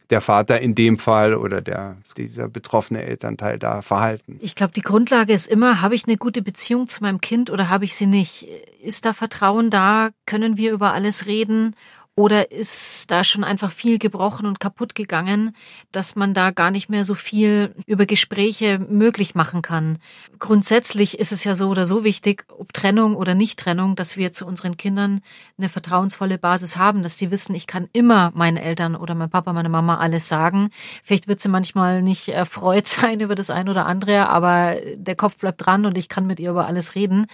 der 0.10 0.22
Vater 0.22 0.62
in 0.62 0.74
dem 0.74 0.98
Fall 0.98 1.34
oder 1.34 1.62
der, 1.62 1.98
dieser 2.15 2.48
betroffene 2.48 3.03
Elternteil 3.03 3.60
da 3.60 3.81
verhalten? 3.81 4.39
Ich 4.41 4.55
glaube, 4.55 4.74
die 4.74 4.81
Grundlage 4.81 5.34
ist 5.34 5.48
immer, 5.48 5.81
habe 5.81 5.96
ich 5.96 6.05
eine 6.08 6.17
gute 6.17 6.41
Beziehung 6.41 6.88
zu 6.88 7.03
meinem 7.03 7.20
Kind 7.20 7.50
oder 7.50 7.70
habe 7.70 7.86
ich 7.86 7.96
sie 7.96 8.05
nicht? 8.05 8.48
Ist 8.81 9.05
da 9.05 9.13
Vertrauen 9.13 9.70
da? 9.70 10.12
Können 10.25 10.58
wir 10.58 10.72
über 10.72 10.93
alles 10.93 11.25
reden? 11.25 11.75
Oder 12.19 12.51
ist 12.51 13.12
da 13.12 13.24
schon 13.24 13.43
einfach 13.43 13.71
viel 13.71 14.00
gebrochen 14.00 14.47
und 14.47 14.59
kaputt 14.59 14.95
gegangen, 14.95 15.55
dass 15.91 16.15
man 16.15 16.33
da 16.33 16.50
gar 16.50 16.71
nicht 16.71 16.89
mehr 16.89 17.05
so 17.05 17.13
viel 17.13 17.75
über 17.86 18.07
Gespräche 18.07 18.79
möglich 18.79 19.36
machen 19.36 19.62
kann? 19.62 20.00
Grundsätzlich 20.39 21.19
ist 21.19 21.31
es 21.31 21.43
ja 21.43 21.53
so 21.53 21.69
oder 21.69 21.86
so 21.86 22.03
wichtig, 22.03 22.45
ob 22.57 22.74
Trennung 22.74 23.15
oder 23.15 23.36
Nicht-Trennung, 23.36 23.95
dass 23.95 24.17
wir 24.17 24.31
zu 24.31 24.47
unseren 24.47 24.77
Kindern 24.77 25.21
eine 25.59 25.69
vertrauensvolle 25.69 26.39
Basis 26.39 26.75
haben, 26.75 27.03
dass 27.03 27.17
die 27.17 27.29
wissen, 27.29 27.53
ich 27.53 27.67
kann 27.67 27.88
immer 27.93 28.31
meinen 28.33 28.57
Eltern 28.57 28.95
oder 28.95 29.13
mein 29.13 29.29
Papa, 29.29 29.53
meine 29.53 29.69
Mama 29.69 29.97
alles 29.97 30.27
sagen. 30.27 30.71
Vielleicht 31.03 31.27
wird 31.27 31.39
sie 31.39 31.50
manchmal 31.50 32.01
nicht 32.01 32.29
erfreut 32.29 32.88
sein 32.88 33.19
über 33.19 33.36
das 33.36 33.51
eine 33.51 33.69
oder 33.69 33.86
andere, 33.86 34.27
aber 34.27 34.75
der 34.95 35.15
Kopf 35.15 35.38
bleibt 35.38 35.63
dran 35.63 35.86
und 35.86 36.00
ich 36.00 36.09
kann 36.09 36.25
mit 36.25 36.39
ihr 36.39 36.50
über 36.50 36.65
alles 36.65 36.95
reden. 36.95 37.27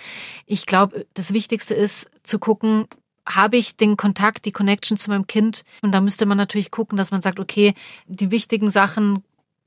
Ich 0.46 0.66
glaube, 0.66 1.06
das 1.14 1.32
Wichtigste 1.32 1.74
ist 1.74 2.12
zu 2.24 2.38
gucken, 2.38 2.90
habe 3.28 3.58
ich 3.58 3.78
den 3.78 3.98
Kontakt, 3.98 4.46
die 4.46 4.52
Connection 4.52 4.98
zu 4.98 5.10
meinem 5.10 5.28
Kind. 5.28 5.64
Und 5.82 5.92
da 5.92 6.02
müsste 6.02 6.26
man 6.26 6.38
natürlich 6.38 6.72
gucken, 6.72 6.98
dass 6.98 7.12
man 7.12 7.22
sagt, 7.22 7.40
okay, 7.40 7.74
die 8.08 8.32
wichtigen 8.32 8.70
Sachen 8.70 9.24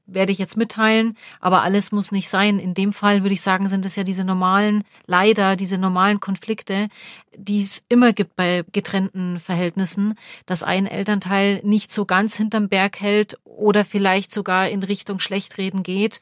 werde 0.06 0.32
ich 0.32 0.38
jetzt 0.38 0.56
mitteilen, 0.56 1.16
aber 1.40 1.62
alles 1.62 1.92
muss 1.92 2.12
nicht 2.12 2.28
sein. 2.28 2.58
In 2.58 2.75
dem 2.75 2.92
Fall 2.92 3.22
würde 3.22 3.34
ich 3.34 3.42
sagen, 3.42 3.68
sind 3.68 3.84
es 3.84 3.96
ja 3.96 4.04
diese 4.04 4.25
normalen, 4.25 4.84
leider 5.06 5.56
diese 5.56 5.78
normalen 5.78 6.20
Konflikte, 6.20 6.88
die 7.36 7.58
es 7.60 7.82
immer 7.88 8.12
gibt 8.12 8.36
bei 8.36 8.64
getrennten 8.72 9.40
Verhältnissen, 9.40 10.14
dass 10.46 10.62
ein 10.62 10.86
Elternteil 10.86 11.60
nicht 11.64 11.92
so 11.92 12.04
ganz 12.04 12.36
hinterm 12.36 12.68
Berg 12.68 13.00
hält 13.00 13.38
oder 13.44 13.84
vielleicht 13.84 14.32
sogar 14.32 14.68
in 14.68 14.82
Richtung 14.82 15.18
Schlechtreden 15.18 15.82
geht. 15.82 16.20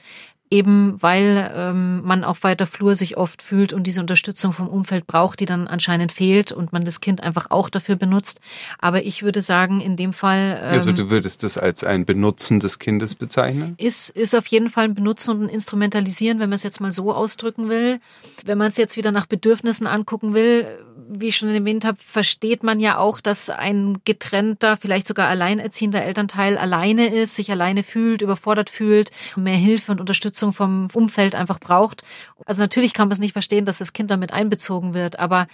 Eben 0.51 1.03
weil 1.03 1.51
ähm, 1.57 2.03
man 2.05 2.23
auf 2.23 2.45
weiter 2.45 2.67
Flur 2.67 2.95
sich 2.95 3.17
oft 3.17 3.43
fühlt 3.43 3.73
und 3.73 3.87
diese 3.87 4.01
Unterstützung 4.01 4.53
vom 4.53 4.69
Umfeld 4.69 5.07
braucht, 5.07 5.41
die 5.41 5.47
dann 5.47 5.67
anscheinend 5.67 6.13
fehlt 6.13 6.53
und 6.53 6.73
man 6.73 6.85
das 6.85 7.01
Kind 7.01 7.23
einfach 7.23 7.51
auch 7.51 7.71
dafür 7.71 7.97
benutzt. 7.97 8.41
Aber 8.79 9.05
ich 9.05 9.23
würde 9.23 9.43
sagen, 9.43 9.81
in 9.81 9.97
dem 9.97 10.13
Fall. 10.13 10.61
Ähm, 10.63 10.79
also 10.79 10.93
du 10.93 11.11
würdest 11.11 11.43
das 11.43 11.59
als 11.59 11.83
ein 11.83 12.05
Benutzen 12.05 12.61
des 12.61 12.79
Kindes 12.79 13.15
bezeichnen? 13.15 13.75
Ist, 13.79 14.11
ist 14.11 14.35
auf 14.35 14.47
jeden 14.47 14.69
Fall 14.69 14.85
ein 14.85 14.95
Benutzen 14.95 15.31
und 15.31 15.43
ein 15.45 15.49
Instrumentalisieren, 15.49 16.39
wenn 16.41 16.51
man 16.51 16.57
es 16.57 16.63
jetzt 16.63 16.81
mal 16.81 16.93
so 16.93 17.13
ausdrücken 17.13 17.69
will. 17.69 17.99
Wenn 18.45 18.59
man 18.59 18.69
es 18.69 18.77
jetzt 18.77 18.97
wieder 18.97 19.13
nach 19.13 19.27
Bedürfnissen 19.27 19.87
angucken 19.87 20.35
will, 20.35 20.67
wie 21.09 21.29
ich 21.29 21.37
schon 21.37 21.49
erwähnt 21.49 21.85
habe, 21.85 21.99
versteht 22.01 22.63
man 22.63 22.81
ja 22.81 22.99
auch, 22.99 23.21
dass 23.21 23.51
ein 23.51 23.99
getrennter, 24.05 24.77
vielleicht 24.77 25.07
sogar 25.07 25.29
alleinerziehender 25.29 26.03
Elternteil 26.03 26.59
alleine 26.59 27.13
ist, 27.13 27.35
sich 27.35 27.51
alleine 27.51 27.83
fühlt, 27.83 28.23
überfordert 28.23 28.71
fühlt, 28.71 29.11
mehr 29.37 29.57
Hilfe 29.57 29.93
und 29.93 30.01
Unterstützung 30.01 30.53
vom 30.53 30.89
Umfeld 30.93 31.35
einfach 31.35 31.59
braucht. 31.59 32.03
Also 32.47 32.63
natürlich 32.63 32.93
kann 32.93 33.09
man 33.09 33.13
es 33.13 33.19
nicht 33.19 33.33
verstehen, 33.33 33.65
dass 33.65 33.79
das 33.79 33.93
Kind 33.93 34.11
damit 34.11 34.33
einbezogen 34.33 34.95
wird, 34.95 35.19
aber 35.19 35.47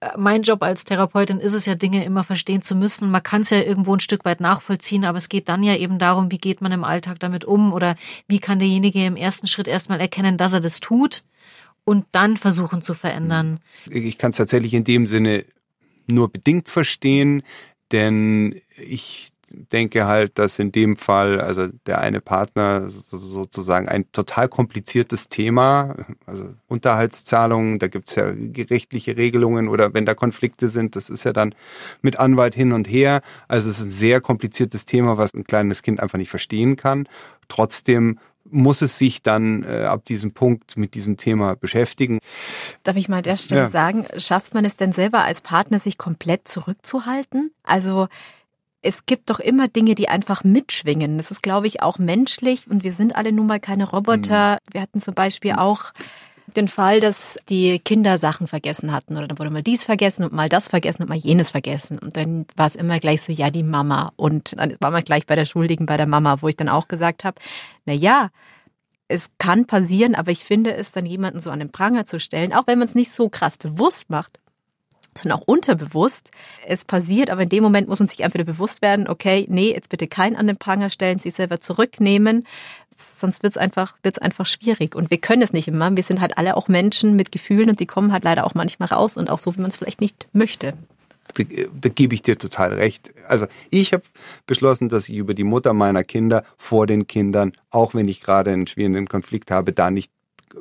äh, 0.00 0.08
mein 0.16 0.42
Job 0.42 0.62
als 0.62 0.84
Therapeutin 0.84 1.40
ist 1.40 1.54
es 1.54 1.66
ja, 1.66 1.74
Dinge 1.74 2.04
immer 2.04 2.24
verstehen 2.24 2.62
zu 2.62 2.74
müssen. 2.74 3.10
Man 3.10 3.22
kann 3.22 3.42
es 3.42 3.50
ja 3.50 3.60
irgendwo 3.60 3.94
ein 3.94 4.00
Stück 4.00 4.24
weit 4.24 4.40
nachvollziehen, 4.40 5.04
aber 5.04 5.18
es 5.18 5.28
geht 5.28 5.48
dann 5.48 5.62
ja 5.62 5.76
eben 5.76 5.98
darum, 5.98 6.30
wie 6.30 6.38
geht 6.38 6.60
man 6.60 6.72
im 6.72 6.84
Alltag 6.84 7.18
damit 7.20 7.44
um 7.44 7.72
oder 7.72 7.96
wie 8.28 8.38
kann 8.38 8.58
derjenige 8.58 9.04
im 9.04 9.16
ersten 9.16 9.46
Schritt 9.46 9.68
erstmal 9.68 10.00
erkennen, 10.00 10.36
dass 10.36 10.52
er 10.52 10.60
das 10.60 10.80
tut 10.80 11.22
und 11.84 12.06
dann 12.12 12.36
versuchen 12.36 12.82
zu 12.82 12.94
verändern. 12.94 13.60
Ich 13.90 14.18
kann 14.18 14.30
es 14.30 14.36
tatsächlich 14.36 14.74
in 14.74 14.84
dem 14.84 15.06
Sinne 15.06 15.44
nur 16.06 16.30
bedingt 16.30 16.68
verstehen, 16.68 17.42
denn 17.92 18.60
ich 18.76 19.32
denke 19.72 20.06
halt, 20.06 20.38
dass 20.38 20.58
in 20.58 20.72
dem 20.72 20.96
Fall, 20.96 21.40
also 21.40 21.66
der 21.86 22.00
eine 22.00 22.20
Partner 22.20 22.88
sozusagen 22.88 23.88
ein 23.88 24.10
total 24.12 24.48
kompliziertes 24.48 25.28
Thema, 25.28 25.96
also 26.26 26.54
Unterhaltszahlungen, 26.68 27.78
da 27.78 27.88
gibt 27.88 28.08
es 28.08 28.14
ja 28.14 28.32
gerichtliche 28.32 29.16
Regelungen 29.16 29.68
oder 29.68 29.92
wenn 29.92 30.06
da 30.06 30.14
Konflikte 30.14 30.68
sind, 30.68 30.96
das 30.96 31.10
ist 31.10 31.24
ja 31.24 31.32
dann 31.32 31.54
mit 32.02 32.18
Anwalt 32.18 32.54
hin 32.54 32.72
und 32.72 32.88
her. 32.88 33.22
Also 33.48 33.68
es 33.68 33.80
ist 33.80 33.86
ein 33.86 33.90
sehr 33.90 34.20
kompliziertes 34.20 34.86
Thema, 34.86 35.16
was 35.16 35.34
ein 35.34 35.44
kleines 35.44 35.82
Kind 35.82 36.00
einfach 36.00 36.18
nicht 36.18 36.30
verstehen 36.30 36.76
kann. 36.76 37.08
Trotzdem 37.48 38.18
muss 38.50 38.82
es 38.82 38.98
sich 38.98 39.22
dann 39.22 39.64
äh, 39.64 39.84
ab 39.84 40.04
diesem 40.04 40.32
Punkt 40.32 40.76
mit 40.76 40.94
diesem 40.94 41.16
Thema 41.16 41.56
beschäftigen. 41.56 42.18
Darf 42.82 42.96
ich 42.96 43.08
mal 43.08 43.18
an 43.18 43.22
der 43.22 43.36
Stelle 43.36 43.62
ja. 43.62 43.70
sagen, 43.70 44.06
schafft 44.16 44.54
man 44.54 44.64
es 44.64 44.76
denn 44.76 44.92
selber 44.92 45.24
als 45.24 45.40
Partner, 45.40 45.78
sich 45.78 45.98
komplett 45.98 46.48
zurückzuhalten? 46.48 47.52
Also 47.62 48.08
es 48.82 49.06
gibt 49.06 49.30
doch 49.30 49.40
immer 49.40 49.68
Dinge, 49.68 49.94
die 49.94 50.08
einfach 50.08 50.42
mitschwingen. 50.42 51.18
Das 51.18 51.30
ist, 51.30 51.42
glaube 51.42 51.66
ich, 51.66 51.82
auch 51.82 51.98
menschlich 51.98 52.68
und 52.70 52.82
wir 52.82 52.92
sind 52.92 53.14
alle 53.14 53.32
nun 53.32 53.46
mal 53.46 53.60
keine 53.60 53.88
Roboter. 53.88 54.54
Mhm. 54.54 54.72
Wir 54.72 54.80
hatten 54.80 55.00
zum 55.00 55.14
Beispiel 55.14 55.52
auch 55.52 55.92
den 56.56 56.68
Fall, 56.68 57.00
dass 57.00 57.38
die 57.48 57.78
Kinder 57.78 58.18
Sachen 58.18 58.46
vergessen 58.46 58.92
hatten 58.92 59.16
oder 59.16 59.28
dann 59.28 59.38
wurde 59.38 59.50
mal 59.50 59.62
dies 59.62 59.84
vergessen 59.84 60.24
und 60.24 60.32
mal 60.32 60.48
das 60.48 60.68
vergessen 60.68 61.02
und 61.02 61.08
mal 61.08 61.18
jenes 61.18 61.50
vergessen. 61.50 61.98
Und 61.98 62.16
dann 62.16 62.46
war 62.56 62.66
es 62.66 62.76
immer 62.76 62.98
gleich 63.00 63.22
so, 63.22 63.32
ja, 63.32 63.50
die 63.50 63.62
Mama. 63.62 64.12
Und 64.16 64.58
dann 64.58 64.76
war 64.80 64.90
man 64.90 65.04
gleich 65.04 65.26
bei 65.26 65.36
der 65.36 65.44
Schuldigen, 65.44 65.86
bei 65.86 65.96
der 65.96 66.06
Mama, 66.06 66.42
wo 66.42 66.48
ich 66.48 66.56
dann 66.56 66.68
auch 66.68 66.88
gesagt 66.88 67.24
habe, 67.24 67.40
na 67.84 67.92
ja, 67.92 68.30
es 69.08 69.30
kann 69.38 69.66
passieren, 69.66 70.14
aber 70.14 70.30
ich 70.30 70.44
finde 70.44 70.74
es 70.74 70.92
dann 70.92 71.04
jemanden 71.04 71.40
so 71.40 71.50
an 71.50 71.58
den 71.58 71.70
Pranger 71.70 72.06
zu 72.06 72.20
stellen, 72.20 72.52
auch 72.52 72.66
wenn 72.66 72.78
man 72.78 72.86
es 72.86 72.94
nicht 72.94 73.12
so 73.12 73.28
krass 73.28 73.58
bewusst 73.58 74.08
macht, 74.08 74.38
sondern 75.18 75.40
auch 75.40 75.46
unterbewusst. 75.46 76.30
Es 76.66 76.84
passiert, 76.84 77.30
aber 77.30 77.42
in 77.42 77.48
dem 77.48 77.62
Moment 77.62 77.88
muss 77.88 77.98
man 77.98 78.08
sich 78.08 78.24
einfach 78.24 78.44
bewusst 78.44 78.82
werden, 78.82 79.08
okay, 79.08 79.46
nee, 79.48 79.72
jetzt 79.72 79.88
bitte 79.88 80.06
keinen 80.06 80.36
an 80.36 80.46
den 80.46 80.56
Pranger 80.56 80.90
stellen, 80.90 81.18
sich 81.18 81.34
selber 81.34 81.60
zurücknehmen, 81.60 82.46
sonst 83.00 83.42
wird 83.42 83.52
es 83.52 83.56
einfach, 83.56 83.96
wird's 84.02 84.18
einfach 84.18 84.46
schwierig. 84.46 84.94
Und 84.94 85.10
wir 85.10 85.18
können 85.18 85.42
es 85.42 85.52
nicht 85.52 85.68
immer. 85.68 85.94
Wir 85.96 86.02
sind 86.02 86.20
halt 86.20 86.38
alle 86.38 86.56
auch 86.56 86.68
Menschen 86.68 87.16
mit 87.16 87.32
Gefühlen 87.32 87.70
und 87.70 87.80
die 87.80 87.86
kommen 87.86 88.12
halt 88.12 88.24
leider 88.24 88.44
auch 88.44 88.54
manchmal 88.54 88.88
raus 88.88 89.16
und 89.16 89.30
auch 89.30 89.38
so, 89.38 89.56
wie 89.56 89.60
man 89.60 89.70
es 89.70 89.76
vielleicht 89.76 90.00
nicht 90.00 90.28
möchte. 90.32 90.74
Da, 91.34 91.44
da 91.80 91.88
gebe 91.88 92.14
ich 92.14 92.22
dir 92.22 92.36
total 92.38 92.72
recht. 92.72 93.12
Also 93.28 93.46
ich 93.70 93.92
habe 93.92 94.02
beschlossen, 94.46 94.88
dass 94.88 95.08
ich 95.08 95.16
über 95.16 95.34
die 95.34 95.44
Mutter 95.44 95.72
meiner 95.72 96.04
Kinder 96.04 96.44
vor 96.56 96.86
den 96.86 97.06
Kindern, 97.06 97.52
auch 97.70 97.94
wenn 97.94 98.08
ich 98.08 98.20
gerade 98.20 98.52
einen 98.52 98.66
schwierigen 98.66 99.06
Konflikt 99.06 99.50
habe, 99.50 99.72
da 99.72 99.90
nicht 99.90 100.12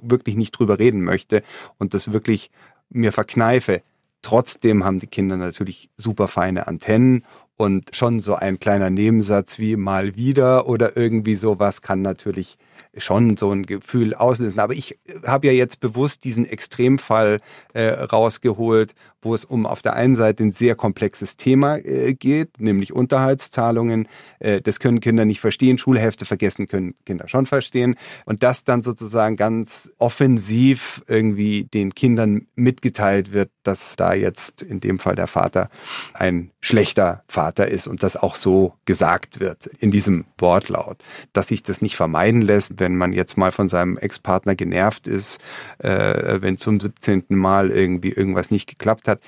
wirklich 0.02 0.36
nicht 0.36 0.52
drüber 0.52 0.78
reden 0.80 1.02
möchte 1.02 1.44
und 1.78 1.94
das 1.94 2.12
wirklich 2.12 2.52
mir 2.90 3.12
verkneife. 3.12 3.82
Trotzdem 4.22 4.84
haben 4.84 5.00
die 5.00 5.08
Kinder 5.08 5.38
natürlich 5.38 5.90
super 5.98 6.28
feine 6.28 6.68
Antennen 6.68 7.26
und 7.60 7.94
schon 7.94 8.22
so 8.22 8.36
ein 8.36 8.58
kleiner 8.58 8.90
Nebensatz 8.90 9.60
wie 9.60 9.76
mal 9.76 10.16
wieder 10.16 10.66
oder 10.70 10.96
irgendwie 10.96 11.36
sowas 11.36 11.82
kann 11.82 12.02
natürlich 12.02 12.58
schon 12.96 13.36
so 13.36 13.52
ein 13.52 13.66
Gefühl 13.66 14.14
auslösen. 14.14 14.62
Aber 14.62 14.74
ich 14.74 14.98
habe 15.26 15.48
ja 15.48 15.54
jetzt 15.54 15.82
bewusst 15.82 16.24
diesen 16.24 16.46
Extremfall 16.46 17.40
äh, 17.74 17.90
rausgeholt, 17.90 18.96
wo 19.22 19.34
es 19.34 19.46
um 19.46 19.66
auf 19.66 19.82
der 19.82 19.94
einen 19.94 20.16
Seite 20.16 20.44
ein 20.44 20.52
sehr 20.52 20.76
komplexes 20.76 21.38
Thema 21.38 21.78
äh, 21.78 22.14
geht, 22.14 22.60
nämlich 22.60 22.94
Unterhaltszahlungen. 22.94 24.08
Äh, 24.40 24.62
das 24.62 24.80
können 24.80 25.00
Kinder 25.00 25.26
nicht 25.26 25.42
verstehen. 25.42 25.78
Schulhälfte 25.78 26.26
vergessen 26.26 26.68
können 26.68 26.96
Kinder 27.06 27.28
schon 27.28 27.46
verstehen. 27.46 27.96
Und 28.26 28.44
das 28.44 28.64
dann 28.64 28.84
sozusagen 28.84 29.36
ganz 29.36 29.92
offensiv 29.98 31.04
irgendwie 31.08 31.66
den 31.66 31.94
Kindern 31.94 32.48
mitgeteilt 32.56 33.34
wird, 33.34 33.52
dass 33.64 33.96
da 33.96 34.14
jetzt 34.14 34.62
in 34.62 34.80
dem 34.80 35.00
Fall 35.00 35.16
der 35.16 35.28
Vater 35.28 35.70
ein 36.14 36.52
schlechter 36.62 37.24
Vater 37.28 37.68
ist 37.68 37.88
und 37.88 38.04
das 38.04 38.16
auch 38.16 38.36
so 38.36 38.74
gesagt 38.86 39.40
wird 39.40 39.68
in 39.80 39.92
diesem 39.92 40.26
Wortlaut, 40.38 40.98
dass 41.34 41.50
sich 41.50 41.64
das 41.64 41.82
nicht 41.82 41.96
vermeiden 41.96 42.42
lässt, 42.42 42.80
wenn 42.80 42.96
man 42.96 43.14
jetzt 43.14 43.38
mal 43.38 43.52
von 43.52 43.70
seinem 43.70 43.98
Ex-Partner 43.98 44.56
genervt 44.56 45.08
ist, 45.08 45.40
äh, 45.80 46.42
wenn 46.42 46.58
zum 46.58 46.80
17. 46.80 47.26
Mal 47.30 47.72
irgendwie 47.72 48.10
irgendwas 48.10 48.52
nicht 48.52 48.68
geklappt 48.68 49.08
hat. 49.10 49.20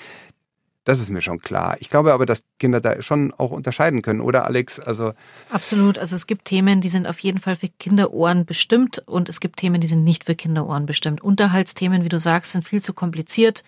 Das 0.83 0.99
ist 0.99 1.11
mir 1.11 1.21
schon 1.21 1.39
klar. 1.39 1.77
Ich 1.79 1.91
glaube 1.91 2.11
aber, 2.11 2.25
dass 2.25 2.43
Kinder 2.57 2.81
da 2.81 3.01
schon 3.03 3.33
auch 3.33 3.51
unterscheiden 3.51 4.01
können, 4.01 4.19
oder 4.19 4.45
Alex? 4.45 4.79
Also 4.79 5.13
absolut. 5.51 5.99
Also 5.99 6.15
es 6.15 6.25
gibt 6.25 6.45
Themen, 6.45 6.81
die 6.81 6.89
sind 6.89 7.05
auf 7.05 7.19
jeden 7.19 7.37
Fall 7.37 7.55
für 7.55 7.67
Kinderohren 7.67 8.45
bestimmt 8.45 9.03
und 9.05 9.29
es 9.29 9.39
gibt 9.39 9.57
Themen, 9.57 9.79
die 9.79 9.87
sind 9.87 10.03
nicht 10.03 10.23
für 10.23 10.35
Kinderohren 10.35 10.87
bestimmt. 10.87 11.21
Unterhaltsthemen, 11.21 12.03
wie 12.03 12.09
du 12.09 12.17
sagst, 12.17 12.53
sind 12.53 12.67
viel 12.67 12.81
zu 12.81 12.93
kompliziert 12.93 13.63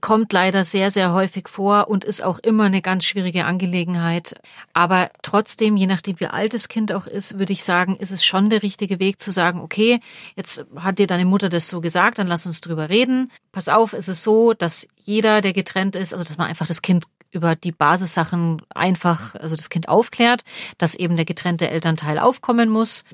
kommt 0.00 0.32
leider 0.32 0.64
sehr, 0.64 0.90
sehr 0.90 1.12
häufig 1.12 1.48
vor 1.48 1.88
und 1.88 2.04
ist 2.04 2.22
auch 2.22 2.38
immer 2.38 2.64
eine 2.64 2.82
ganz 2.82 3.04
schwierige 3.04 3.44
Angelegenheit. 3.44 4.40
Aber 4.72 5.10
trotzdem, 5.22 5.76
je 5.76 5.86
nachdem 5.86 6.18
wie 6.18 6.26
alt 6.26 6.54
das 6.54 6.68
Kind 6.68 6.92
auch 6.92 7.06
ist, 7.06 7.38
würde 7.38 7.52
ich 7.52 7.62
sagen, 7.62 7.96
ist 7.96 8.10
es 8.10 8.24
schon 8.24 8.50
der 8.50 8.62
richtige 8.62 8.98
Weg 8.98 9.20
zu 9.20 9.30
sagen, 9.30 9.60
okay, 9.60 10.00
jetzt 10.34 10.64
hat 10.76 10.98
dir 10.98 11.06
deine 11.06 11.26
Mutter 11.26 11.48
das 11.48 11.68
so 11.68 11.80
gesagt, 11.80 12.18
dann 12.18 12.26
lass 12.26 12.46
uns 12.46 12.60
drüber 12.60 12.88
reden. 12.88 13.30
Pass 13.52 13.68
auf, 13.68 13.92
ist 13.92 14.08
es 14.08 14.22
so, 14.22 14.54
dass 14.54 14.88
jeder, 14.96 15.40
der 15.40 15.52
getrennt 15.52 15.94
ist, 15.94 16.14
also 16.14 16.24
dass 16.24 16.38
man 16.38 16.48
einfach 16.48 16.66
das 16.66 16.82
Kind 16.82 17.04
über 17.30 17.56
die 17.56 17.72
Basissachen 17.72 18.62
einfach, 18.74 19.34
also 19.36 19.56
das 19.56 19.70
Kind 19.70 19.88
aufklärt, 19.88 20.44
dass 20.78 20.94
eben 20.94 21.16
der 21.16 21.24
getrennte 21.24 21.68
Elternteil 21.68 22.18
aufkommen 22.18 22.68
muss 22.68 23.04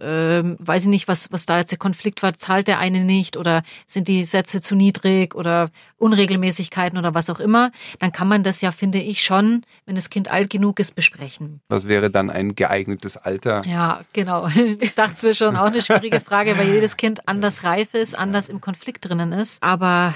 ähm, 0.00 0.56
weiß 0.58 0.82
ich 0.84 0.88
nicht, 0.88 1.08
was, 1.08 1.30
was 1.32 1.46
da 1.46 1.58
jetzt 1.58 1.70
der 1.70 1.78
Konflikt 1.78 2.22
war, 2.22 2.34
zahlt 2.34 2.68
der 2.68 2.78
eine 2.78 3.04
nicht 3.04 3.36
oder 3.36 3.62
sind 3.86 4.08
die 4.08 4.24
Sätze 4.24 4.60
zu 4.60 4.74
niedrig 4.74 5.34
oder 5.34 5.70
Unregelmäßigkeiten 5.96 6.98
oder 6.98 7.14
was 7.14 7.30
auch 7.30 7.40
immer, 7.40 7.70
dann 7.98 8.12
kann 8.12 8.28
man 8.28 8.42
das 8.42 8.60
ja, 8.60 8.72
finde 8.72 8.98
ich, 8.98 9.22
schon, 9.22 9.62
wenn 9.86 9.96
das 9.96 10.10
Kind 10.10 10.30
alt 10.30 10.50
genug 10.50 10.80
ist, 10.80 10.94
besprechen. 10.94 11.60
Was 11.68 11.88
wäre 11.88 12.10
dann 12.10 12.30
ein 12.30 12.54
geeignetes 12.54 13.16
Alter? 13.16 13.62
Ja, 13.66 14.00
genau. 14.12 14.48
Ich 14.80 14.94
dachte 14.94 15.14
es 15.14 15.22
wäre 15.22 15.34
schon 15.34 15.56
auch 15.56 15.66
eine 15.66 15.82
schwierige 15.82 16.20
Frage, 16.20 16.56
weil 16.56 16.68
jedes 16.68 16.96
Kind 16.96 17.26
anders 17.26 17.64
reif 17.64 17.94
ist, 17.94 18.16
anders 18.16 18.48
im 18.48 18.60
Konflikt 18.60 19.08
drinnen 19.08 19.32
ist. 19.32 19.62
Aber 19.62 20.14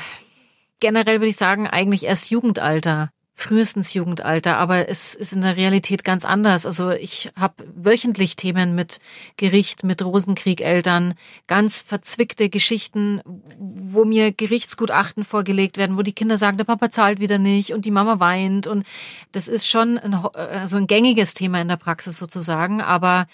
generell 0.80 1.16
würde 1.16 1.28
ich 1.28 1.36
sagen, 1.36 1.66
eigentlich 1.66 2.04
erst 2.04 2.30
Jugendalter 2.30 3.10
frühestens 3.34 3.94
Jugendalter, 3.94 4.58
aber 4.58 4.88
es 4.88 5.14
ist 5.14 5.32
in 5.32 5.42
der 5.42 5.56
Realität 5.56 6.04
ganz 6.04 6.24
anders. 6.24 6.66
Also 6.66 6.90
ich 6.90 7.30
habe 7.38 7.64
wöchentlich 7.74 8.36
Themen 8.36 8.74
mit 8.74 9.00
Gericht, 9.36 9.84
mit 9.84 10.04
Rosenkriegeltern, 10.04 11.14
ganz 11.46 11.80
verzwickte 11.80 12.50
Geschichten, 12.50 13.20
wo 13.58 14.04
mir 14.04 14.32
Gerichtsgutachten 14.32 15.24
vorgelegt 15.24 15.78
werden, 15.78 15.96
wo 15.96 16.02
die 16.02 16.12
Kinder 16.12 16.36
sagen, 16.38 16.58
der 16.58 16.64
Papa 16.64 16.90
zahlt 16.90 17.20
wieder 17.20 17.38
nicht 17.38 17.72
und 17.72 17.84
die 17.84 17.90
Mama 17.90 18.20
weint 18.20 18.66
und 18.66 18.84
das 19.32 19.48
ist 19.48 19.66
schon 19.66 19.98
ein, 19.98 20.14
also 20.14 20.76
ein 20.76 20.86
gängiges 20.86 21.34
Thema 21.34 21.60
in 21.60 21.68
der 21.68 21.76
Praxis 21.76 22.18
sozusagen, 22.18 22.80
aber 22.80 23.26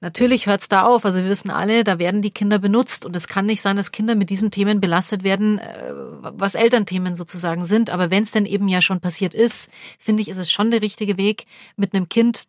Natürlich 0.00 0.46
hört 0.46 0.62
es 0.62 0.68
da 0.68 0.84
auf. 0.84 1.04
Also 1.04 1.18
wir 1.18 1.28
wissen 1.28 1.50
alle, 1.50 1.84
da 1.84 1.98
werden 1.98 2.22
die 2.22 2.30
Kinder 2.30 2.58
benutzt 2.58 3.04
und 3.04 3.14
es 3.14 3.28
kann 3.28 3.44
nicht 3.44 3.60
sein, 3.60 3.76
dass 3.76 3.92
Kinder 3.92 4.14
mit 4.14 4.30
diesen 4.30 4.50
Themen 4.50 4.80
belastet 4.80 5.24
werden, 5.24 5.58
äh, 5.58 5.92
was 5.92 6.54
Elternthemen 6.54 7.14
sozusagen 7.14 7.62
sind. 7.62 7.90
Aber 7.90 8.10
wenn 8.10 8.22
es 8.22 8.30
denn 8.30 8.46
eben 8.46 8.68
ja 8.68 8.80
schon 8.80 9.00
passiert 9.00 9.34
ist, 9.34 9.70
finde 9.98 10.22
ich, 10.22 10.28
ist 10.28 10.38
es 10.38 10.50
schon 10.50 10.70
der 10.70 10.80
richtige 10.80 11.18
Weg, 11.18 11.44
mit 11.76 11.94
einem 11.94 12.08
Kind 12.08 12.44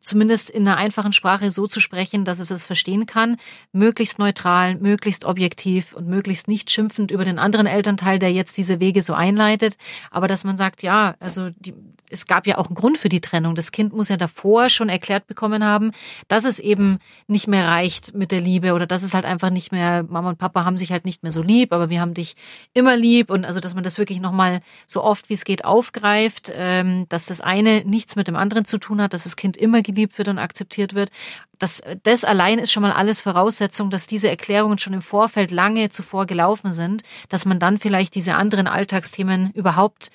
zumindest 0.00 0.48
in 0.48 0.66
einer 0.66 0.78
einfachen 0.78 1.12
Sprache 1.12 1.50
so 1.50 1.66
zu 1.66 1.80
sprechen, 1.80 2.24
dass 2.24 2.38
es 2.38 2.50
es 2.50 2.64
verstehen 2.64 3.06
kann, 3.06 3.36
möglichst 3.72 4.18
neutral, 4.18 4.76
möglichst 4.76 5.24
objektiv 5.24 5.94
und 5.94 6.06
möglichst 6.06 6.48
nicht 6.48 6.70
schimpfend 6.70 7.10
über 7.10 7.24
den 7.24 7.38
anderen 7.38 7.66
Elternteil, 7.66 8.18
der 8.18 8.32
jetzt 8.32 8.56
diese 8.56 8.80
Wege 8.80 9.02
so 9.02 9.12
einleitet, 9.12 9.76
aber 10.10 10.26
dass 10.26 10.44
man 10.44 10.56
sagt, 10.56 10.82
ja, 10.82 11.16
also 11.20 11.50
die, 11.58 11.74
es 12.10 12.26
gab 12.26 12.46
ja 12.46 12.56
auch 12.56 12.66
einen 12.66 12.74
Grund 12.74 12.96
für 12.96 13.10
die 13.10 13.20
Trennung. 13.20 13.54
Das 13.54 13.72
Kind 13.72 13.92
muss 13.92 14.08
ja 14.08 14.16
davor 14.16 14.70
schon 14.70 14.88
erklärt 14.88 15.26
bekommen 15.26 15.62
haben, 15.62 15.92
dass 16.26 16.44
es 16.44 16.58
eben 16.58 16.98
nicht 17.26 17.48
mehr 17.48 17.68
reicht 17.68 18.14
mit 18.14 18.30
der 18.32 18.40
Liebe 18.40 18.72
oder 18.72 18.86
dass 18.86 19.02
es 19.02 19.12
halt 19.12 19.26
einfach 19.26 19.50
nicht 19.50 19.72
mehr, 19.72 20.04
Mama 20.04 20.30
und 20.30 20.38
Papa 20.38 20.64
haben 20.64 20.78
sich 20.78 20.92
halt 20.92 21.04
nicht 21.04 21.22
mehr 21.22 21.32
so 21.32 21.42
lieb, 21.42 21.74
aber 21.74 21.90
wir 21.90 22.00
haben 22.00 22.14
dich 22.14 22.36
immer 22.72 22.96
lieb. 22.96 23.30
Und 23.30 23.44
also, 23.44 23.60
dass 23.60 23.74
man 23.74 23.84
das 23.84 23.98
wirklich 23.98 24.20
nochmal 24.20 24.62
so 24.86 25.04
oft 25.04 25.28
wie 25.28 25.34
es 25.34 25.44
geht 25.44 25.66
aufgreift, 25.66 26.50
ähm, 26.54 27.06
dass 27.08 27.26
das 27.26 27.42
eine 27.42 27.84
nichts 27.84 28.16
mit 28.16 28.28
dem 28.28 28.36
anderen 28.36 28.64
zu 28.64 28.78
tun 28.78 29.02
hat, 29.02 29.12
dass 29.12 29.24
das 29.24 29.36
Kind 29.36 29.57
immer 29.58 29.82
geliebt 29.82 30.18
wird 30.18 30.28
und 30.28 30.38
akzeptiert 30.38 30.94
wird. 30.94 31.10
Das, 31.58 31.82
das 32.02 32.24
allein 32.24 32.58
ist 32.58 32.72
schon 32.72 32.82
mal 32.82 32.92
alles 32.92 33.20
Voraussetzung, 33.20 33.90
dass 33.90 34.06
diese 34.06 34.28
Erklärungen 34.28 34.78
schon 34.78 34.92
im 34.92 35.02
Vorfeld 35.02 35.50
lange 35.50 35.90
zuvor 35.90 36.26
gelaufen 36.26 36.72
sind, 36.72 37.02
dass 37.28 37.44
man 37.44 37.58
dann 37.58 37.78
vielleicht 37.78 38.14
diese 38.14 38.34
anderen 38.34 38.66
Alltagsthemen 38.66 39.50
überhaupt 39.52 40.10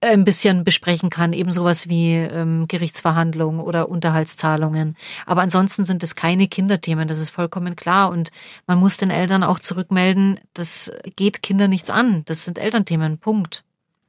ein 0.00 0.24
bisschen 0.24 0.64
besprechen 0.64 1.10
kann, 1.10 1.32
eben 1.32 1.50
sowas 1.50 1.88
wie 1.88 2.14
ähm, 2.14 2.66
Gerichtsverhandlungen 2.68 3.60
oder 3.60 3.88
Unterhaltszahlungen. 3.88 4.96
Aber 5.24 5.42
ansonsten 5.42 5.84
sind 5.84 6.02
es 6.02 6.14
keine 6.14 6.48
Kinderthemen, 6.48 7.08
das 7.08 7.20
ist 7.20 7.30
vollkommen 7.30 7.76
klar. 7.76 8.10
Und 8.10 8.30
man 8.66 8.78
muss 8.78 8.96
den 8.98 9.10
Eltern 9.10 9.42
auch 9.42 9.58
zurückmelden, 9.58 10.38
das 10.54 10.92
geht 11.16 11.42
Kinder 11.42 11.68
nichts 11.68 11.90
an. 11.90 12.22
Das 12.26 12.44
sind 12.44 12.58
Elternthemen, 12.58 13.18
Punkt. 13.18 13.65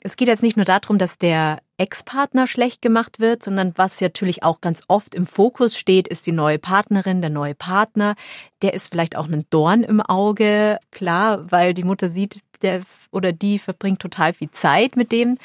Es 0.08 0.16
geht 0.16 0.30
jetzt 0.30 0.42
nicht 0.42 0.56
nur 0.56 0.64
darum, 0.64 0.98
dass 0.98 1.18
der 1.18 1.60
Ex-Partner 1.78 2.48
schlecht 2.48 2.82
gemacht 2.82 3.20
wird, 3.20 3.44
sondern 3.44 3.74
was 3.76 4.00
natürlich 4.00 4.42
auch 4.42 4.62
ganz 4.62 4.84
oft 4.88 5.14
im 5.14 5.26
Fokus 5.26 5.78
steht, 5.78 6.08
ist 6.08 6.26
die 6.26 6.32
neue 6.32 6.60
Partnerin, 6.60 7.20
der 7.20 7.30
neue 7.30 7.56
Partner. 7.56 8.16
Der 8.62 8.74
ist 8.74 8.90
vielleicht 8.90 9.18
auch 9.18 9.28
ein 9.28 9.44
Dorn 9.50 9.84
im 9.84 10.00
Auge, 10.00 10.80
klar, 10.92 11.52
weil 11.52 11.74
die 11.74 11.84
Mutter 11.84 12.08
sieht, 12.08 12.40
der 12.62 12.84
oder 13.12 13.34
die 13.34 13.60
verbringt 13.60 14.00
total 14.00 14.34
viel 14.34 14.50
Zeit 14.50 14.96
mit 14.96 15.12
dem. 15.12 15.38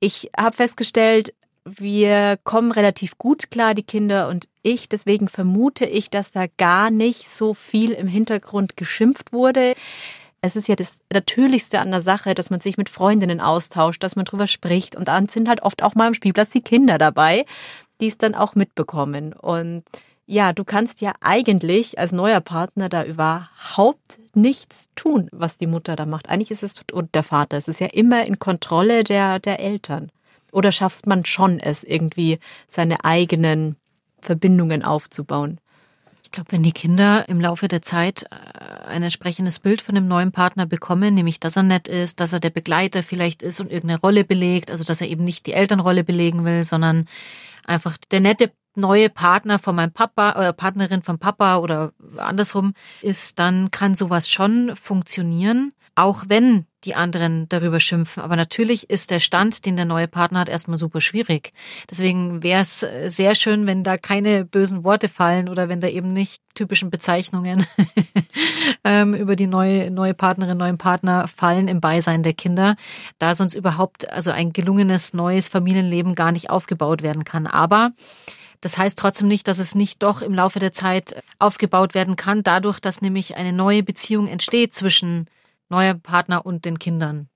Ich 0.00 0.30
habe 0.34 0.56
festgestellt, 0.56 1.34
wir 1.66 2.38
kommen 2.42 2.72
relativ 2.72 3.18
gut 3.18 3.50
klar, 3.50 3.74
die 3.74 3.82
Kinder 3.82 4.28
und 4.30 4.48
ich. 4.62 4.88
Deswegen 4.88 5.28
vermute 5.28 5.84
ich, 5.84 6.08
dass 6.08 6.30
da 6.30 6.46
gar 6.56 6.90
nicht 6.90 7.28
so 7.28 7.52
viel 7.52 7.90
im 7.90 8.06
Hintergrund 8.06 8.78
geschimpft 8.78 9.34
wurde. 9.34 9.74
Es 10.44 10.56
ist 10.56 10.68
ja 10.68 10.76
das 10.76 10.98
Natürlichste 11.10 11.80
an 11.80 11.90
der 11.90 12.02
Sache, 12.02 12.34
dass 12.34 12.50
man 12.50 12.60
sich 12.60 12.76
mit 12.76 12.90
Freundinnen 12.90 13.40
austauscht, 13.40 14.02
dass 14.02 14.14
man 14.14 14.26
drüber 14.26 14.46
spricht. 14.46 14.94
Und 14.94 15.08
dann 15.08 15.26
sind 15.26 15.48
halt 15.48 15.62
oft 15.62 15.82
auch 15.82 15.94
mal 15.94 16.06
am 16.06 16.12
Spielplatz 16.12 16.50
die 16.50 16.60
Kinder 16.60 16.98
dabei, 16.98 17.46
die 17.98 18.08
es 18.08 18.18
dann 18.18 18.34
auch 18.34 18.54
mitbekommen. 18.54 19.32
Und 19.32 19.84
ja, 20.26 20.52
du 20.52 20.62
kannst 20.64 21.00
ja 21.00 21.14
eigentlich 21.22 21.98
als 21.98 22.12
neuer 22.12 22.42
Partner 22.42 22.90
da 22.90 23.04
überhaupt 23.04 24.20
nichts 24.34 24.90
tun, 24.96 25.30
was 25.32 25.56
die 25.56 25.66
Mutter 25.66 25.96
da 25.96 26.04
macht. 26.04 26.28
Eigentlich 26.28 26.50
ist 26.50 26.62
es 26.62 26.74
und 26.92 27.14
der 27.14 27.22
Vater. 27.22 27.56
Es 27.56 27.66
ist 27.66 27.80
ja 27.80 27.86
immer 27.86 28.26
in 28.26 28.38
Kontrolle 28.38 29.02
der, 29.02 29.38
der 29.38 29.60
Eltern. 29.60 30.12
Oder 30.52 30.72
schaffst 30.72 31.06
man 31.06 31.24
schon 31.24 31.58
es 31.58 31.84
irgendwie, 31.84 32.38
seine 32.68 33.02
eigenen 33.02 33.76
Verbindungen 34.20 34.84
aufzubauen? 34.84 35.58
Ich 36.34 36.36
glaube, 36.36 36.50
wenn 36.50 36.64
die 36.64 36.72
Kinder 36.72 37.28
im 37.28 37.40
Laufe 37.40 37.68
der 37.68 37.80
Zeit 37.80 38.24
äh, 38.24 38.88
ein 38.88 39.04
entsprechendes 39.04 39.60
Bild 39.60 39.80
von 39.80 39.94
dem 39.94 40.08
neuen 40.08 40.32
Partner 40.32 40.66
bekommen, 40.66 41.14
nämlich 41.14 41.38
dass 41.38 41.54
er 41.54 41.62
nett 41.62 41.86
ist, 41.86 42.18
dass 42.18 42.32
er 42.32 42.40
der 42.40 42.50
Begleiter 42.50 43.04
vielleicht 43.04 43.44
ist 43.44 43.60
und 43.60 43.70
irgendeine 43.70 44.00
Rolle 44.00 44.24
belegt, 44.24 44.68
also 44.72 44.82
dass 44.82 45.00
er 45.00 45.06
eben 45.06 45.22
nicht 45.22 45.46
die 45.46 45.52
Elternrolle 45.52 46.02
belegen 46.02 46.44
will, 46.44 46.64
sondern 46.64 47.06
einfach 47.68 47.96
der 48.10 48.18
nette 48.18 48.50
neue 48.74 49.10
Partner 49.10 49.60
von 49.60 49.76
meinem 49.76 49.92
Papa 49.92 50.32
oder 50.32 50.52
Partnerin 50.52 51.02
vom 51.02 51.20
Papa 51.20 51.58
oder 51.58 51.92
andersrum 52.16 52.74
ist, 53.00 53.38
dann 53.38 53.70
kann 53.70 53.94
sowas 53.94 54.28
schon 54.28 54.74
funktionieren, 54.74 55.72
auch 55.94 56.24
wenn 56.26 56.66
die 56.84 56.94
anderen 56.94 57.48
darüber 57.48 57.80
schimpfen. 57.80 58.22
Aber 58.22 58.36
natürlich 58.36 58.90
ist 58.90 59.10
der 59.10 59.20
Stand, 59.20 59.66
den 59.66 59.76
der 59.76 59.84
neue 59.84 60.08
Partner 60.08 60.40
hat, 60.40 60.48
erstmal 60.48 60.78
super 60.78 61.00
schwierig. 61.00 61.52
Deswegen 61.90 62.42
wäre 62.42 62.62
es 62.62 62.82
äh, 62.82 63.08
sehr 63.08 63.34
schön, 63.34 63.66
wenn 63.66 63.82
da 63.82 63.96
keine 63.96 64.44
bösen 64.44 64.84
Worte 64.84 65.08
fallen 65.08 65.48
oder 65.48 65.68
wenn 65.68 65.80
da 65.80 65.88
eben 65.88 66.12
nicht 66.12 66.42
typischen 66.54 66.90
Bezeichnungen 66.90 67.66
ähm, 68.84 69.14
über 69.14 69.36
die 69.36 69.46
neue, 69.46 69.90
neue 69.90 70.14
Partnerin, 70.14 70.56
neuen 70.56 70.78
Partner 70.78 71.26
fallen 71.28 71.68
im 71.68 71.80
Beisein 71.80 72.22
der 72.22 72.34
Kinder, 72.34 72.76
da 73.18 73.34
sonst 73.34 73.54
überhaupt 73.54 74.10
also 74.10 74.30
ein 74.30 74.52
gelungenes 74.52 75.14
neues 75.14 75.48
Familienleben 75.48 76.14
gar 76.14 76.32
nicht 76.32 76.50
aufgebaut 76.50 77.02
werden 77.02 77.24
kann. 77.24 77.46
Aber 77.46 77.92
das 78.60 78.78
heißt 78.78 78.98
trotzdem 78.98 79.28
nicht, 79.28 79.46
dass 79.46 79.58
es 79.58 79.74
nicht 79.74 80.02
doch 80.02 80.22
im 80.22 80.32
Laufe 80.32 80.58
der 80.58 80.72
Zeit 80.72 81.22
aufgebaut 81.38 81.94
werden 81.94 82.16
kann, 82.16 82.42
dadurch, 82.42 82.80
dass 82.80 83.02
nämlich 83.02 83.36
eine 83.36 83.52
neue 83.52 83.82
Beziehung 83.82 84.26
entsteht 84.26 84.72
zwischen 84.72 85.26
neuer 85.74 85.94
Partner 85.94 86.46
und 86.46 86.64
den 86.64 86.78
Kindern. 86.78 87.28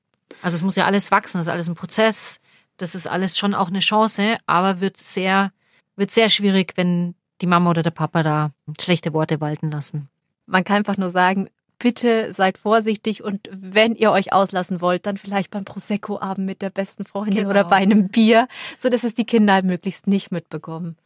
Also 0.42 0.56
es 0.56 0.62
muss 0.62 0.76
ja 0.76 0.84
alles 0.84 1.10
wachsen, 1.10 1.38
das 1.38 1.46
ist 1.46 1.52
alles 1.52 1.68
ein 1.68 1.74
Prozess, 1.74 2.40
das 2.76 2.94
ist 2.94 3.08
alles 3.08 3.36
schon 3.36 3.54
auch 3.54 3.68
eine 3.68 3.80
Chance, 3.80 4.36
aber 4.46 4.80
wird 4.80 4.96
sehr, 4.96 5.52
wird 5.96 6.10
sehr 6.10 6.28
schwierig, 6.28 6.74
wenn 6.76 7.14
die 7.40 7.46
Mama 7.46 7.70
oder 7.70 7.82
der 7.82 7.90
Papa 7.90 8.22
da 8.22 8.50
schlechte 8.80 9.12
Worte 9.12 9.40
walten 9.40 9.70
lassen. 9.70 10.08
Man 10.46 10.64
kann 10.64 10.78
einfach 10.78 10.96
nur 10.96 11.10
sagen, 11.10 11.48
bitte 11.78 12.32
seid 12.32 12.58
vorsichtig 12.58 13.22
und 13.22 13.48
wenn 13.52 13.94
ihr 13.94 14.10
euch 14.10 14.32
auslassen 14.32 14.80
wollt, 14.80 15.06
dann 15.06 15.16
vielleicht 15.16 15.50
beim 15.50 15.64
Prosecco-Abend 15.64 16.46
mit 16.46 16.62
der 16.62 16.70
besten 16.70 17.04
Freundin 17.04 17.38
genau. 17.38 17.50
oder 17.50 17.64
bei 17.64 17.76
einem 17.76 18.08
Bier, 18.08 18.48
so 18.78 18.88
dass 18.88 19.04
es 19.04 19.14
die 19.14 19.26
Kinder 19.26 19.54
halt 19.54 19.64
möglichst 19.64 20.06
nicht 20.06 20.30
mitbekommen. 20.30 20.96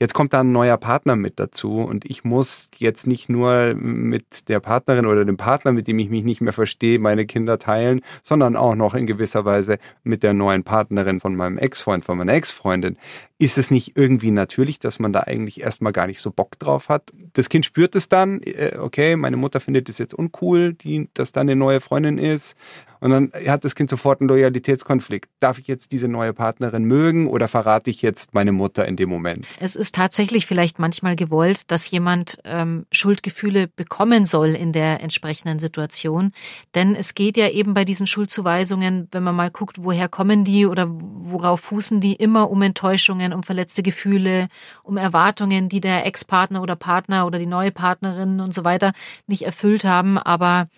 Jetzt 0.00 0.14
kommt 0.14 0.32
da 0.32 0.40
ein 0.40 0.52
neuer 0.52 0.76
Partner 0.76 1.16
mit 1.16 1.40
dazu 1.40 1.80
und 1.80 2.08
ich 2.08 2.22
muss 2.22 2.70
jetzt 2.78 3.08
nicht 3.08 3.28
nur 3.28 3.74
mit 3.74 4.48
der 4.48 4.60
Partnerin 4.60 5.06
oder 5.06 5.24
dem 5.24 5.36
Partner, 5.36 5.72
mit 5.72 5.88
dem 5.88 5.98
ich 5.98 6.08
mich 6.08 6.22
nicht 6.22 6.40
mehr 6.40 6.52
verstehe, 6.52 7.00
meine 7.00 7.26
Kinder 7.26 7.58
teilen, 7.58 8.02
sondern 8.22 8.54
auch 8.54 8.76
noch 8.76 8.94
in 8.94 9.06
gewisser 9.06 9.44
Weise 9.44 9.78
mit 10.04 10.22
der 10.22 10.34
neuen 10.34 10.62
Partnerin 10.62 11.18
von 11.18 11.34
meinem 11.34 11.58
Ex-Freund, 11.58 12.04
von 12.04 12.16
meiner 12.16 12.34
Ex-Freundin. 12.34 12.96
Ist 13.38 13.58
es 13.58 13.70
nicht 13.72 13.96
irgendwie 13.96 14.30
natürlich, 14.30 14.78
dass 14.78 15.00
man 15.00 15.12
da 15.12 15.20
eigentlich 15.20 15.60
erstmal 15.60 15.92
gar 15.92 16.06
nicht 16.06 16.20
so 16.20 16.30
Bock 16.30 16.58
drauf 16.58 16.88
hat? 16.88 17.12
Das 17.38 17.48
Kind 17.48 17.64
spürt 17.64 17.94
es 17.94 18.08
dann, 18.08 18.42
äh, 18.42 18.78
okay, 18.80 19.14
meine 19.14 19.36
Mutter 19.36 19.60
findet 19.60 19.88
es 19.88 19.98
jetzt 19.98 20.12
uncool, 20.12 20.72
die, 20.74 21.08
dass 21.14 21.30
da 21.30 21.40
eine 21.40 21.54
neue 21.54 21.78
Freundin 21.78 22.18
ist. 22.18 22.56
Und 23.00 23.10
dann 23.10 23.32
hat 23.46 23.64
das 23.64 23.74
Kind 23.74 23.90
sofort 23.90 24.20
einen 24.20 24.28
Loyalitätskonflikt. 24.28 25.30
Darf 25.40 25.58
ich 25.58 25.68
jetzt 25.68 25.92
diese 25.92 26.08
neue 26.08 26.32
Partnerin 26.32 26.84
mögen 26.84 27.28
oder 27.28 27.48
verrate 27.48 27.90
ich 27.90 28.02
jetzt 28.02 28.34
meine 28.34 28.52
Mutter 28.52 28.86
in 28.86 28.96
dem 28.96 29.08
Moment? 29.08 29.46
Es 29.60 29.76
ist 29.76 29.94
tatsächlich 29.94 30.46
vielleicht 30.46 30.78
manchmal 30.78 31.14
gewollt, 31.14 31.70
dass 31.70 31.88
jemand 31.90 32.38
ähm, 32.44 32.86
Schuldgefühle 32.90 33.68
bekommen 33.68 34.24
soll 34.24 34.48
in 34.48 34.72
der 34.72 35.00
entsprechenden 35.00 35.58
Situation. 35.58 36.32
Denn 36.74 36.96
es 36.96 37.14
geht 37.14 37.36
ja 37.36 37.48
eben 37.48 37.74
bei 37.74 37.84
diesen 37.84 38.08
Schuldzuweisungen, 38.08 39.06
wenn 39.12 39.22
man 39.22 39.36
mal 39.36 39.50
guckt, 39.50 39.76
woher 39.80 40.08
kommen 40.08 40.44
die 40.44 40.66
oder 40.66 40.88
worauf 40.90 41.60
fußen 41.60 42.00
die, 42.00 42.14
immer 42.14 42.50
um 42.50 42.62
Enttäuschungen, 42.62 43.32
um 43.32 43.42
verletzte 43.44 43.82
Gefühle, 43.82 44.48
um 44.82 44.96
Erwartungen, 44.96 45.68
die 45.68 45.80
der 45.80 46.04
Ex-Partner 46.04 46.62
oder 46.62 46.74
Partner 46.74 47.26
oder 47.28 47.38
die 47.38 47.46
neue 47.46 47.70
Partnerin 47.70 48.40
und 48.40 48.52
so 48.52 48.64
weiter 48.64 48.92
nicht 49.28 49.42
erfüllt 49.42 49.84
haben. 49.84 50.18
Aber 50.18 50.68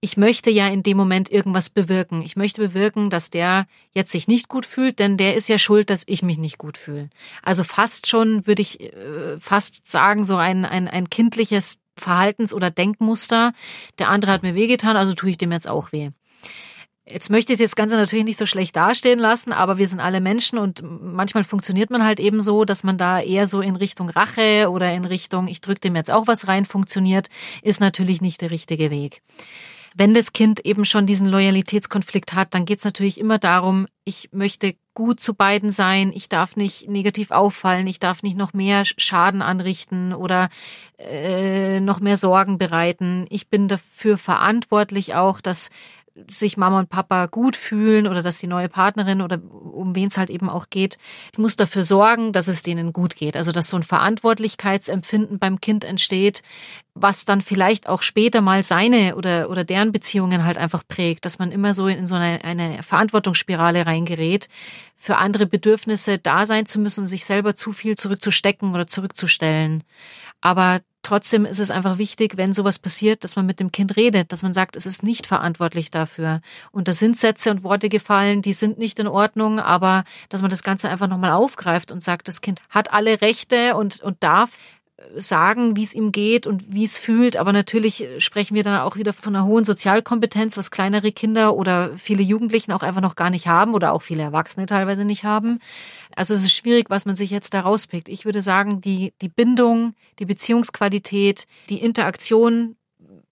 ich 0.00 0.18
möchte 0.18 0.50
ja 0.50 0.68
in 0.68 0.82
dem 0.82 0.98
Moment 0.98 1.32
irgendwas 1.32 1.70
bewirken. 1.70 2.20
Ich 2.20 2.36
möchte 2.36 2.60
bewirken, 2.60 3.08
dass 3.08 3.30
der 3.30 3.66
jetzt 3.92 4.10
sich 4.10 4.28
nicht 4.28 4.48
gut 4.48 4.66
fühlt, 4.66 4.98
denn 4.98 5.16
der 5.16 5.34
ist 5.34 5.48
ja 5.48 5.58
schuld, 5.58 5.88
dass 5.88 6.04
ich 6.06 6.22
mich 6.22 6.36
nicht 6.36 6.58
gut 6.58 6.76
fühle. 6.76 7.08
Also 7.42 7.64
fast 7.64 8.06
schon 8.06 8.46
würde 8.46 8.60
ich 8.60 8.80
äh, 8.82 9.40
fast 9.40 9.90
sagen, 9.90 10.24
so 10.24 10.36
ein, 10.36 10.66
ein, 10.66 10.88
ein 10.88 11.08
kindliches 11.08 11.78
Verhaltens- 11.96 12.52
oder 12.52 12.70
Denkmuster. 12.70 13.54
Der 13.98 14.10
andere 14.10 14.32
hat 14.32 14.42
mir 14.42 14.54
wehgetan, 14.54 14.98
also 14.98 15.14
tue 15.14 15.30
ich 15.30 15.38
dem 15.38 15.52
jetzt 15.52 15.68
auch 15.68 15.92
weh. 15.92 16.10
Jetzt 17.06 17.28
möchte 17.28 17.52
ich 17.52 17.58
das 17.58 17.76
Ganze 17.76 17.96
natürlich 17.96 18.24
nicht 18.24 18.38
so 18.38 18.46
schlecht 18.46 18.74
dastehen 18.76 19.18
lassen, 19.18 19.52
aber 19.52 19.76
wir 19.76 19.86
sind 19.86 20.00
alle 20.00 20.22
Menschen 20.22 20.58
und 20.58 20.82
manchmal 20.82 21.44
funktioniert 21.44 21.90
man 21.90 22.02
halt 22.02 22.18
eben 22.18 22.40
so, 22.40 22.64
dass 22.64 22.82
man 22.82 22.96
da 22.96 23.20
eher 23.20 23.46
so 23.46 23.60
in 23.60 23.76
Richtung 23.76 24.08
Rache 24.08 24.70
oder 24.70 24.90
in 24.94 25.04
Richtung, 25.04 25.46
ich 25.46 25.60
drücke 25.60 25.80
dem 25.80 25.96
jetzt 25.96 26.10
auch 26.10 26.26
was 26.26 26.48
rein, 26.48 26.64
funktioniert, 26.64 27.28
ist 27.60 27.80
natürlich 27.80 28.22
nicht 28.22 28.40
der 28.40 28.50
richtige 28.50 28.90
Weg. 28.90 29.20
Wenn 29.96 30.14
das 30.14 30.32
Kind 30.32 30.64
eben 30.64 30.84
schon 30.84 31.06
diesen 31.06 31.28
Loyalitätskonflikt 31.28 32.32
hat, 32.32 32.52
dann 32.54 32.64
geht 32.64 32.78
es 32.78 32.84
natürlich 32.84 33.20
immer 33.20 33.38
darum, 33.38 33.86
ich 34.04 34.30
möchte 34.32 34.74
gut 34.94 35.20
zu 35.20 35.34
beiden 35.34 35.70
sein, 35.70 36.10
ich 36.12 36.28
darf 36.28 36.56
nicht 36.56 36.88
negativ 36.88 37.30
auffallen, 37.30 37.86
ich 37.86 38.00
darf 38.00 38.22
nicht 38.22 38.36
noch 38.36 38.54
mehr 38.54 38.84
Schaden 38.84 39.42
anrichten 39.42 40.12
oder 40.12 40.48
äh, 40.98 41.80
noch 41.80 42.00
mehr 42.00 42.16
Sorgen 42.16 42.58
bereiten. 42.58 43.26
Ich 43.28 43.48
bin 43.48 43.68
dafür 43.68 44.18
verantwortlich 44.18 45.14
auch, 45.14 45.40
dass 45.40 45.70
sich 46.30 46.56
Mama 46.56 46.78
und 46.78 46.88
Papa 46.88 47.26
gut 47.26 47.56
fühlen 47.56 48.06
oder 48.06 48.22
dass 48.22 48.38
die 48.38 48.46
neue 48.46 48.68
Partnerin 48.68 49.20
oder 49.20 49.40
um 49.50 49.96
wen 49.96 50.08
es 50.08 50.16
halt 50.16 50.30
eben 50.30 50.48
auch 50.48 50.70
geht, 50.70 50.96
muss 51.36 51.56
dafür 51.56 51.82
sorgen, 51.82 52.32
dass 52.32 52.46
es 52.46 52.62
denen 52.62 52.92
gut 52.92 53.16
geht. 53.16 53.36
Also 53.36 53.50
dass 53.50 53.68
so 53.68 53.76
ein 53.76 53.82
Verantwortlichkeitsempfinden 53.82 55.40
beim 55.40 55.60
Kind 55.60 55.84
entsteht, 55.84 56.42
was 56.94 57.24
dann 57.24 57.40
vielleicht 57.40 57.88
auch 57.88 58.02
später 58.02 58.40
mal 58.40 58.62
seine 58.62 59.16
oder, 59.16 59.50
oder 59.50 59.64
deren 59.64 59.90
Beziehungen 59.90 60.44
halt 60.44 60.56
einfach 60.56 60.84
prägt, 60.86 61.24
dass 61.24 61.40
man 61.40 61.50
immer 61.50 61.74
so 61.74 61.88
in 61.88 62.06
so 62.06 62.14
eine, 62.14 62.44
eine 62.44 62.82
Verantwortungsspirale 62.84 63.84
reingerät, 63.84 64.48
für 64.94 65.16
andere 65.16 65.46
Bedürfnisse 65.46 66.18
da 66.18 66.46
sein 66.46 66.66
zu 66.66 66.78
müssen, 66.78 67.06
sich 67.06 67.24
selber 67.24 67.56
zu 67.56 67.72
viel 67.72 67.96
zurückzustecken 67.96 68.72
oder 68.72 68.86
zurückzustellen. 68.86 69.82
Aber 70.40 70.80
trotzdem 71.04 71.44
ist 71.44 71.60
es 71.60 71.70
einfach 71.70 71.98
wichtig, 71.98 72.36
wenn 72.36 72.52
sowas 72.52 72.78
passiert, 72.78 73.24
dass 73.24 73.36
man 73.36 73.46
mit 73.46 73.60
dem 73.60 73.70
Kind 73.70 73.96
redet, 73.96 74.32
dass 74.32 74.42
man 74.42 74.52
sagt, 74.52 74.76
es 74.76 74.86
ist 74.86 75.02
nicht 75.02 75.26
verantwortlich 75.26 75.90
dafür. 75.90 76.40
Und 76.72 76.88
da 76.88 76.92
sind 76.92 77.16
Sätze 77.16 77.50
und 77.50 77.62
Worte 77.62 77.88
gefallen, 77.88 78.42
die 78.42 78.52
sind 78.52 78.78
nicht 78.78 78.98
in 78.98 79.06
Ordnung, 79.06 79.60
aber 79.60 80.04
dass 80.28 80.40
man 80.40 80.50
das 80.50 80.62
Ganze 80.62 80.88
einfach 80.88 81.08
nochmal 81.08 81.30
aufgreift 81.30 81.92
und 81.92 82.02
sagt, 82.02 82.28
das 82.28 82.40
Kind 82.40 82.60
hat 82.70 82.92
alle 82.92 83.20
Rechte 83.20 83.76
und, 83.76 84.00
und 84.00 84.22
darf 84.22 84.58
sagen, 85.16 85.76
wie 85.76 85.82
es 85.82 85.94
ihm 85.94 86.12
geht 86.12 86.46
und 86.46 86.72
wie 86.72 86.84
es 86.84 86.98
fühlt. 86.98 87.36
Aber 87.36 87.52
natürlich 87.52 88.06
sprechen 88.18 88.54
wir 88.54 88.62
dann 88.62 88.80
auch 88.80 88.96
wieder 88.96 89.12
von 89.12 89.34
einer 89.34 89.46
hohen 89.46 89.64
Sozialkompetenz, 89.64 90.56
was 90.56 90.70
kleinere 90.70 91.12
Kinder 91.12 91.56
oder 91.56 91.96
viele 91.96 92.22
Jugendlichen 92.22 92.72
auch 92.72 92.82
einfach 92.82 93.00
noch 93.00 93.16
gar 93.16 93.30
nicht 93.30 93.46
haben 93.46 93.74
oder 93.74 93.92
auch 93.92 94.02
viele 94.02 94.22
Erwachsene 94.22 94.66
teilweise 94.66 95.04
nicht 95.04 95.24
haben. 95.24 95.60
Also 96.16 96.34
es 96.34 96.44
ist 96.44 96.54
schwierig, 96.54 96.90
was 96.90 97.06
man 97.06 97.16
sich 97.16 97.30
jetzt 97.30 97.54
da 97.54 97.60
rauspickt. 97.60 98.08
Ich 98.08 98.24
würde 98.24 98.40
sagen, 98.40 98.80
die, 98.80 99.12
die 99.20 99.28
Bindung, 99.28 99.94
die 100.18 100.26
Beziehungsqualität, 100.26 101.46
die 101.68 101.80
Interaktion 101.80 102.76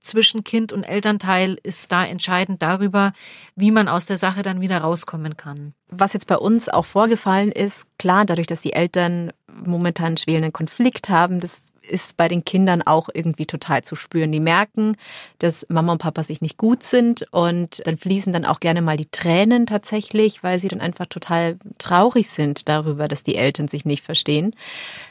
zwischen 0.03 0.45
Kind 0.45 0.73
und 0.73 0.85
Elternteil 0.85 1.59
ist 1.63 1.93
da 1.93 2.05
entscheidend 2.05 2.63
darüber, 2.63 3.13
wie 3.55 3.71
man 3.71 3.89
aus 3.89 4.07
der 4.07 4.19
Sache 4.19 4.43
dann 4.43 4.61
wieder 4.61 4.79
rauskommen 4.79 5.37
kann. 5.37 5.75
Was 5.89 6.13
jetzt 6.13 6.27
bei 6.27 6.37
uns 6.37 6.69
auch 6.69 6.85
vorgefallen 6.85 7.53
ist, 7.53 7.87
klar, 7.99 8.25
dadurch, 8.25 8.47
dass 8.47 8.61
die 8.61 8.73
Eltern 8.73 9.33
momentan 9.67 10.17
schwelenden 10.17 10.53
Konflikt 10.53 11.09
haben, 11.09 11.41
das 11.41 11.63
ist 11.83 12.17
bei 12.17 12.29
den 12.29 12.45
Kindern 12.45 12.83
auch 12.83 13.09
irgendwie 13.13 13.47
total 13.47 13.83
zu 13.83 13.97
spüren. 13.97 14.33
Die 14.33 14.41
merken, 14.41 14.97
dass 15.39 15.67
Mama 15.69 15.93
und 15.93 15.99
Papa 15.99 16.23
sich 16.23 16.41
nicht 16.41 16.57
gut 16.57 16.83
sind 16.83 17.27
und 17.33 17.83
dann 17.87 17.97
fließen 17.97 18.33
dann 18.33 18.45
auch 18.45 18.61
gerne 18.61 18.83
mal 18.83 18.97
die 18.97 19.11
Tränen 19.11 19.67
tatsächlich, 19.67 20.43
weil 20.43 20.59
sie 20.59 20.69
dann 20.69 20.81
einfach 20.81 21.07
total 21.07 21.59
traurig 21.79 22.31
sind 22.31 22.69
darüber, 22.69 23.09
dass 23.09 23.23
die 23.23 23.37
Eltern 23.37 23.69
sich 23.69 23.85
nicht 23.85 24.05
verstehen. 24.05 24.55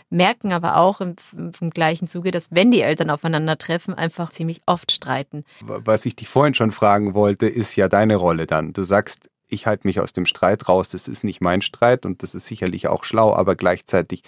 Merken 0.10 0.52
aber 0.52 0.78
auch 0.78 1.00
im, 1.00 1.16
im 1.34 1.70
gleichen 1.70 2.08
Zuge, 2.08 2.32
dass 2.32 2.50
wenn 2.52 2.72
die 2.72 2.82
Eltern 2.82 3.10
aufeinandertreffen, 3.10 3.94
einfach 3.94 4.30
ziemlich 4.30 4.62
oft 4.66 4.92
streiten. 4.92 5.46
Was 5.62 6.06
ich 6.06 6.18
dich 6.18 6.28
vorhin 6.28 6.54
schon 6.54 6.72
fragen 6.72 7.14
wollte, 7.14 7.48
ist 7.48 7.76
ja 7.78 7.88
deine 7.88 8.18
Rolle 8.18 8.46
dann. 8.46 8.74
Du 8.74 8.84
sagst, 8.84 9.30
ich 9.52 9.68
halte 9.68 9.88
mich 9.88 10.00
aus 10.00 10.14
dem 10.14 10.26
Streit 10.26 10.68
raus, 10.68 10.90
das 10.90 11.08
ist 11.08 11.24
nicht 11.24 11.42
mein 11.42 11.62
Streit 11.62 12.06
und 12.06 12.24
das 12.24 12.34
ist 12.34 12.48
sicherlich 12.48 12.88
auch 12.88 13.04
schlau, 13.04 13.34
aber 13.34 13.56
gleichzeitig 13.56 14.24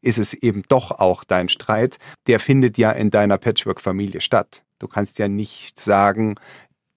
ist 0.00 0.18
es 0.18 0.34
eben 0.34 0.62
doch 0.68 0.92
auch 0.92 1.24
dein 1.24 1.48
Streit, 1.48 1.98
der 2.26 2.38
findet 2.38 2.78
ja 2.78 2.92
in 2.92 3.10
deiner 3.10 3.38
Patchwork-Familie 3.38 4.20
statt. 4.20 4.62
Du 4.78 4.86
kannst 4.86 5.18
ja 5.18 5.26
nicht 5.26 5.80
sagen, 5.80 6.36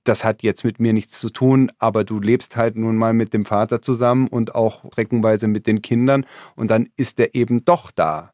das 0.03 0.23
hat 0.23 0.43
jetzt 0.43 0.63
mit 0.63 0.79
mir 0.79 0.93
nichts 0.93 1.19
zu 1.19 1.29
tun, 1.29 1.71
aber 1.79 2.03
du 2.03 2.19
lebst 2.19 2.55
halt 2.55 2.75
nun 2.75 2.95
mal 2.95 3.13
mit 3.13 3.33
dem 3.33 3.45
Vater 3.45 3.81
zusammen 3.81 4.27
und 4.27 4.55
auch 4.55 4.83
streckenweise 4.91 5.47
mit 5.47 5.67
den 5.67 5.81
Kindern 5.81 6.25
und 6.55 6.69
dann 6.69 6.89
ist 6.95 7.19
er 7.19 7.35
eben 7.35 7.65
doch 7.65 7.91
da. 7.91 8.33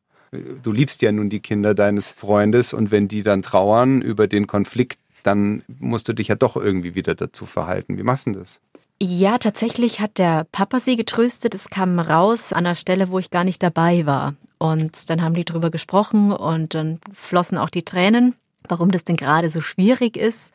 Du 0.63 0.71
liebst 0.71 1.01
ja 1.01 1.11
nun 1.11 1.29
die 1.29 1.39
Kinder 1.39 1.73
deines 1.73 2.11
Freundes 2.11 2.73
und 2.73 2.91
wenn 2.91 3.07
die 3.07 3.23
dann 3.23 3.41
trauern 3.41 4.01
über 4.01 4.27
den 4.27 4.47
Konflikt, 4.47 4.99
dann 5.23 5.63
musst 5.67 6.07
du 6.07 6.13
dich 6.13 6.29
ja 6.29 6.35
doch 6.35 6.55
irgendwie 6.55 6.95
wieder 6.95 7.15
dazu 7.15 7.45
verhalten. 7.45 7.97
Wie 7.97 8.03
machst 8.03 8.27
du 8.27 8.31
das? 8.31 8.61
Ja, 8.99 9.37
tatsächlich 9.37 9.99
hat 9.99 10.17
der 10.17 10.45
Papa 10.51 10.79
sie 10.79 10.95
getröstet. 10.95 11.53
Es 11.53 11.69
kam 11.69 11.99
raus 11.99 12.51
an 12.51 12.65
einer 12.65 12.73
Stelle, 12.73 13.09
wo 13.09 13.19
ich 13.19 13.29
gar 13.29 13.43
nicht 13.43 13.61
dabei 13.61 14.07
war. 14.07 14.33
Und 14.57 15.09
dann 15.11 15.21
haben 15.21 15.35
die 15.35 15.45
drüber 15.45 15.69
gesprochen 15.69 16.31
und 16.31 16.73
dann 16.73 16.99
flossen 17.13 17.59
auch 17.59 17.69
die 17.69 17.83
Tränen, 17.83 18.35
warum 18.67 18.89
das 18.89 19.03
denn 19.03 19.15
gerade 19.15 19.51
so 19.51 19.61
schwierig 19.61 20.17
ist. 20.17 20.51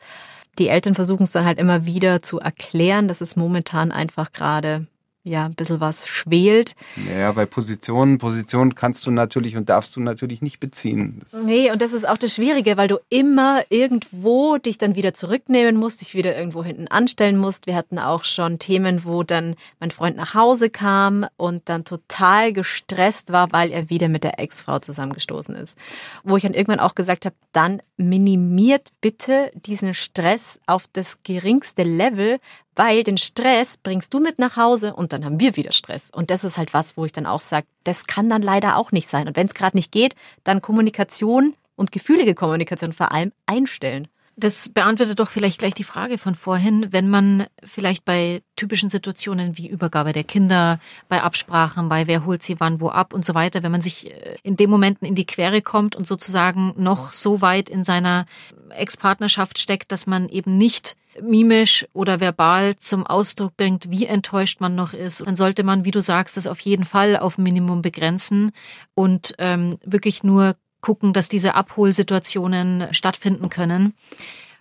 Die 0.59 0.67
Eltern 0.67 0.93
versuchen 0.93 1.23
es 1.23 1.31
dann 1.31 1.45
halt 1.45 1.57
immer 1.57 1.85
wieder 1.85 2.21
zu 2.21 2.39
erklären, 2.39 3.07
dass 3.07 3.21
es 3.21 3.37
momentan 3.37 3.93
einfach 3.93 4.33
gerade 4.33 4.87
ja, 5.25 5.45
ein 5.45 5.53
bisschen 5.53 5.79
was 5.79 6.05
schwelt. 6.05 6.75
Ja, 7.17 7.31
bei 7.31 7.45
Positionen, 7.45 8.17
Positionen 8.17 8.75
kannst 8.75 9.05
du 9.05 9.11
natürlich 9.11 9.55
und 9.55 9.69
darfst 9.69 9.95
du 9.95 10.01
natürlich 10.01 10.41
nicht 10.41 10.59
beziehen. 10.59 11.19
Das 11.21 11.43
nee, 11.43 11.71
und 11.71 11.81
das 11.81 11.93
ist 11.93 12.05
auch 12.05 12.17
das 12.17 12.35
Schwierige, 12.35 12.75
weil 12.75 12.89
du 12.89 12.97
immer 13.09 13.61
irgendwo 13.69 14.57
dich 14.57 14.77
dann 14.77 14.95
wieder 14.95 15.13
zurücknehmen 15.13 15.77
musst, 15.77 16.01
dich 16.01 16.13
wieder 16.13 16.35
irgendwo 16.37 16.61
hinten 16.61 16.89
anstellen 16.89 17.37
musst. 17.37 17.67
Wir 17.67 17.75
hatten 17.75 17.99
auch 17.99 18.25
schon 18.25 18.59
Themen, 18.59 19.05
wo 19.05 19.23
dann 19.23 19.55
mein 19.79 19.91
Freund 19.91 20.17
nach 20.17 20.33
Hause 20.33 20.69
kam 20.69 21.25
und 21.37 21.69
dann 21.69 21.85
total 21.85 22.51
gestresst 22.51 23.31
war, 23.31 23.53
weil 23.53 23.71
er 23.71 23.89
wieder 23.89 24.09
mit 24.09 24.25
der 24.25 24.39
Ex-Frau 24.39 24.79
zusammengestoßen 24.79 25.55
ist. 25.55 25.77
Wo 26.25 26.35
ich 26.35 26.43
dann 26.43 26.53
irgendwann 26.53 26.79
auch 26.81 26.95
gesagt 26.95 27.25
habe, 27.25 27.35
dann 27.53 27.81
minimiert 27.95 28.89
bitte 28.99 29.51
diesen 29.55 29.93
Stress 29.93 30.59
auf 30.67 30.83
das 30.91 31.19
geringste 31.23 31.83
Level, 31.83 32.39
weil 32.75 33.03
den 33.03 33.17
Stress 33.17 33.77
bringst 33.77 34.13
du 34.13 34.19
mit 34.19 34.39
nach 34.39 34.57
Hause 34.57 34.93
und 34.95 35.13
dann 35.13 35.25
haben 35.25 35.39
wir 35.39 35.55
wieder 35.55 35.71
Stress. 35.71 36.09
Und 36.11 36.29
das 36.29 36.43
ist 36.43 36.57
halt 36.57 36.73
was, 36.73 36.97
wo 36.97 37.05
ich 37.05 37.11
dann 37.11 37.25
auch 37.25 37.39
sage, 37.39 37.67
das 37.83 38.07
kann 38.07 38.29
dann 38.29 38.41
leider 38.41 38.77
auch 38.77 38.91
nicht 38.91 39.09
sein. 39.09 39.27
Und 39.27 39.35
wenn 39.35 39.47
es 39.47 39.53
gerade 39.53 39.77
nicht 39.77 39.91
geht, 39.91 40.15
dann 40.43 40.61
Kommunikation 40.61 41.55
und 41.75 41.91
gefühlige 41.91 42.35
Kommunikation 42.35 42.93
vor 42.93 43.11
allem 43.11 43.31
einstellen. 43.45 44.07
Das 44.35 44.69
beantwortet 44.69 45.19
doch 45.19 45.29
vielleicht 45.29 45.59
gleich 45.59 45.75
die 45.75 45.83
Frage 45.83 46.17
von 46.17 46.33
vorhin, 46.33 46.91
wenn 46.91 47.07
man 47.07 47.45
vielleicht 47.63 48.03
bei 48.03 48.41
typischen 48.55 48.89
Situationen 48.89 49.57
wie 49.57 49.67
Übergabe 49.67 50.11
der 50.11 50.23
Kinder, 50.23 50.79
bei 51.07 51.21
Absprachen, 51.21 51.87
bei 51.87 52.07
wer 52.07 52.25
holt 52.25 52.41
sie 52.41 52.59
wann 52.59 52.79
wo 52.79 52.89
ab 52.89 53.13
und 53.13 53.23
so 53.23 53.35
weiter, 53.35 53.61
wenn 53.61 53.71
man 53.71 53.81
sich 53.81 54.11
äh, 54.11 54.37
in 54.41 54.55
den 54.55 54.71
Momenten 54.71 55.07
in 55.07 55.13
die 55.13 55.27
Quere 55.27 55.61
kommt 55.61 55.95
und 55.95 56.07
sozusagen 56.07 56.73
noch 56.77 57.13
so 57.13 57.41
weit 57.41 57.69
in 57.69 57.83
seiner 57.83 58.25
Ex-Partnerschaft 58.71 59.59
steckt, 59.59 59.91
dass 59.91 60.07
man 60.07 60.27
eben 60.29 60.57
nicht 60.57 60.95
mimisch 61.21 61.85
oder 61.93 62.19
verbal 62.19 62.75
zum 62.77 63.05
Ausdruck 63.05 63.55
bringt, 63.55 63.91
wie 63.91 64.05
enttäuscht 64.05 64.61
man 64.61 64.73
noch 64.73 64.93
ist, 64.93 65.21
dann 65.21 65.35
sollte 65.35 65.63
man, 65.63 65.85
wie 65.85 65.91
du 65.91 66.01
sagst, 66.01 66.37
das 66.37 66.47
auf 66.47 66.59
jeden 66.61 66.85
Fall 66.85 67.17
auf 67.17 67.37
Minimum 67.37 67.83
begrenzen 67.83 68.51
und 68.95 69.35
ähm, 69.37 69.77
wirklich 69.85 70.23
nur 70.23 70.55
gucken, 70.83 71.13
dass 71.13 71.29
diese 71.29 71.55
Abholsituationen 71.55 72.93
stattfinden 72.93 73.49
können. 73.49 73.95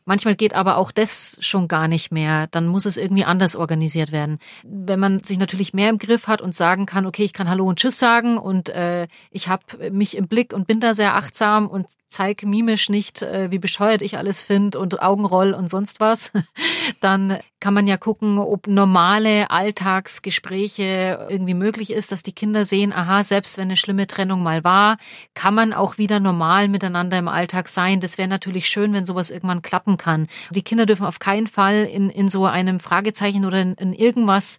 Manchmal 0.04 0.34
geht 0.34 0.54
aber 0.54 0.78
auch 0.78 0.90
das 0.90 1.36
schon 1.40 1.68
gar 1.68 1.86
nicht 1.86 2.10
mehr. 2.10 2.48
Dann 2.48 2.66
muss 2.66 2.86
es 2.86 2.96
irgendwie 2.96 3.24
anders 3.24 3.54
organisiert 3.54 4.10
werden. 4.10 4.38
Wenn 4.64 4.98
man 4.98 5.20
sich 5.20 5.38
natürlich 5.38 5.74
mehr 5.74 5.90
im 5.90 5.98
Griff 5.98 6.26
hat 6.26 6.40
und 6.40 6.54
sagen 6.54 6.86
kann, 6.86 7.06
okay, 7.06 7.22
ich 7.24 7.32
kann 7.32 7.48
Hallo 7.48 7.66
und 7.66 7.78
Tschüss 7.78 7.98
sagen 7.98 8.38
und 8.38 8.68
äh, 8.70 9.06
ich 9.30 9.48
habe 9.48 9.90
mich 9.90 10.16
im 10.16 10.26
Blick 10.26 10.52
und 10.52 10.66
bin 10.66 10.80
da 10.80 10.94
sehr 10.94 11.14
achtsam 11.14 11.68
und 11.68 11.86
zeig 12.12 12.42
mimisch 12.44 12.88
nicht, 12.88 13.22
äh, 13.22 13.50
wie 13.50 13.58
bescheuert 13.58 14.02
ich 14.02 14.16
alles 14.16 14.42
finde 14.42 14.78
und 14.78 15.02
Augenroll 15.02 15.52
und 15.54 15.68
sonst 15.68 16.00
was, 16.00 16.30
dann 17.00 17.38
kann 17.60 17.74
man 17.74 17.86
ja 17.86 17.96
gucken, 17.96 18.38
ob 18.38 18.66
normale 18.66 19.50
Alltagsgespräche 19.50 21.28
irgendwie 21.30 21.54
möglich 21.54 21.92
ist, 21.92 22.12
dass 22.12 22.22
die 22.22 22.32
Kinder 22.32 22.64
sehen, 22.64 22.92
aha, 22.92 23.22
selbst 23.22 23.56
wenn 23.56 23.64
eine 23.64 23.76
schlimme 23.76 24.06
Trennung 24.06 24.42
mal 24.42 24.64
war, 24.64 24.96
kann 25.34 25.54
man 25.54 25.72
auch 25.72 25.96
wieder 25.96 26.20
normal 26.20 26.68
miteinander 26.68 27.18
im 27.18 27.28
Alltag 27.28 27.68
sein. 27.68 28.00
Das 28.00 28.18
wäre 28.18 28.28
natürlich 28.28 28.68
schön, 28.68 28.92
wenn 28.92 29.06
sowas 29.06 29.30
irgendwann 29.30 29.62
klappen 29.62 29.96
kann. 29.96 30.26
Die 30.50 30.62
Kinder 30.62 30.86
dürfen 30.86 31.06
auf 31.06 31.20
keinen 31.20 31.46
Fall 31.46 31.84
in, 31.84 32.10
in 32.10 32.28
so 32.28 32.46
einem 32.46 32.80
Fragezeichen 32.80 33.44
oder 33.44 33.62
in, 33.62 33.74
in 33.74 33.92
irgendwas 33.92 34.58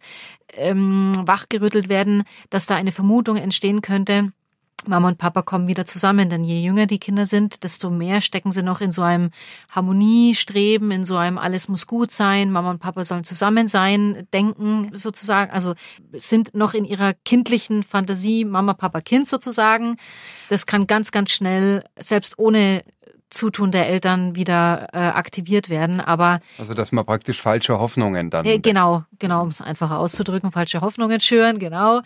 ähm, 0.53 1.11
wachgerüttelt 1.19 1.89
werden, 1.89 2.23
dass 2.49 2.65
da 2.65 2.75
eine 2.75 2.91
Vermutung 2.91 3.37
entstehen 3.37 3.81
könnte, 3.81 4.31
Mama 4.87 5.07
und 5.07 5.17
Papa 5.17 5.41
kommen 5.41 5.67
wieder 5.67 5.85
zusammen, 5.85 6.29
denn 6.29 6.43
je 6.43 6.61
jünger 6.61 6.85
die 6.85 6.99
Kinder 6.99 7.25
sind, 7.25 7.63
desto 7.63 7.89
mehr 7.89 8.21
stecken 8.21 8.51
sie 8.51 8.63
noch 8.63 8.81
in 8.81 8.91
so 8.91 9.01
einem 9.01 9.31
Harmoniestreben, 9.69 10.91
in 10.91 11.05
so 11.05 11.17
einem 11.17 11.37
alles 11.37 11.67
muss 11.67 11.87
gut 11.87 12.11
sein, 12.11 12.51
Mama 12.51 12.71
und 12.71 12.79
Papa 12.79 13.03
sollen 13.03 13.23
zusammen 13.23 13.67
sein, 13.67 14.27
denken 14.33 14.91
sozusagen, 14.93 15.51
also 15.51 15.73
sind 16.13 16.55
noch 16.55 16.73
in 16.73 16.85
ihrer 16.85 17.13
kindlichen 17.25 17.83
Fantasie 17.83 18.45
Mama, 18.45 18.73
Papa, 18.73 19.01
Kind 19.01 19.27
sozusagen. 19.27 19.97
Das 20.49 20.65
kann 20.65 20.87
ganz, 20.87 21.11
ganz 21.11 21.31
schnell, 21.31 21.83
selbst 21.97 22.37
ohne 22.37 22.83
Zutun 23.33 23.71
der 23.71 23.87
Eltern 23.87 24.35
wieder 24.35 24.87
äh, 24.93 24.97
aktiviert 24.97 25.69
werden. 25.69 25.99
Aber 25.99 26.39
also 26.57 26.73
dass 26.73 26.91
man 26.91 27.05
praktisch 27.05 27.41
falsche 27.41 27.79
Hoffnungen 27.79 28.29
dann. 28.29 28.45
Äh, 28.45 28.59
genau, 28.59 29.03
genau, 29.19 29.43
um 29.43 29.49
es 29.49 29.61
einfacher 29.61 29.99
auszudrücken, 29.99 30.51
falsche 30.51 30.81
Hoffnungen 30.81 31.19
schüren, 31.19 31.59
genau. 31.59 32.01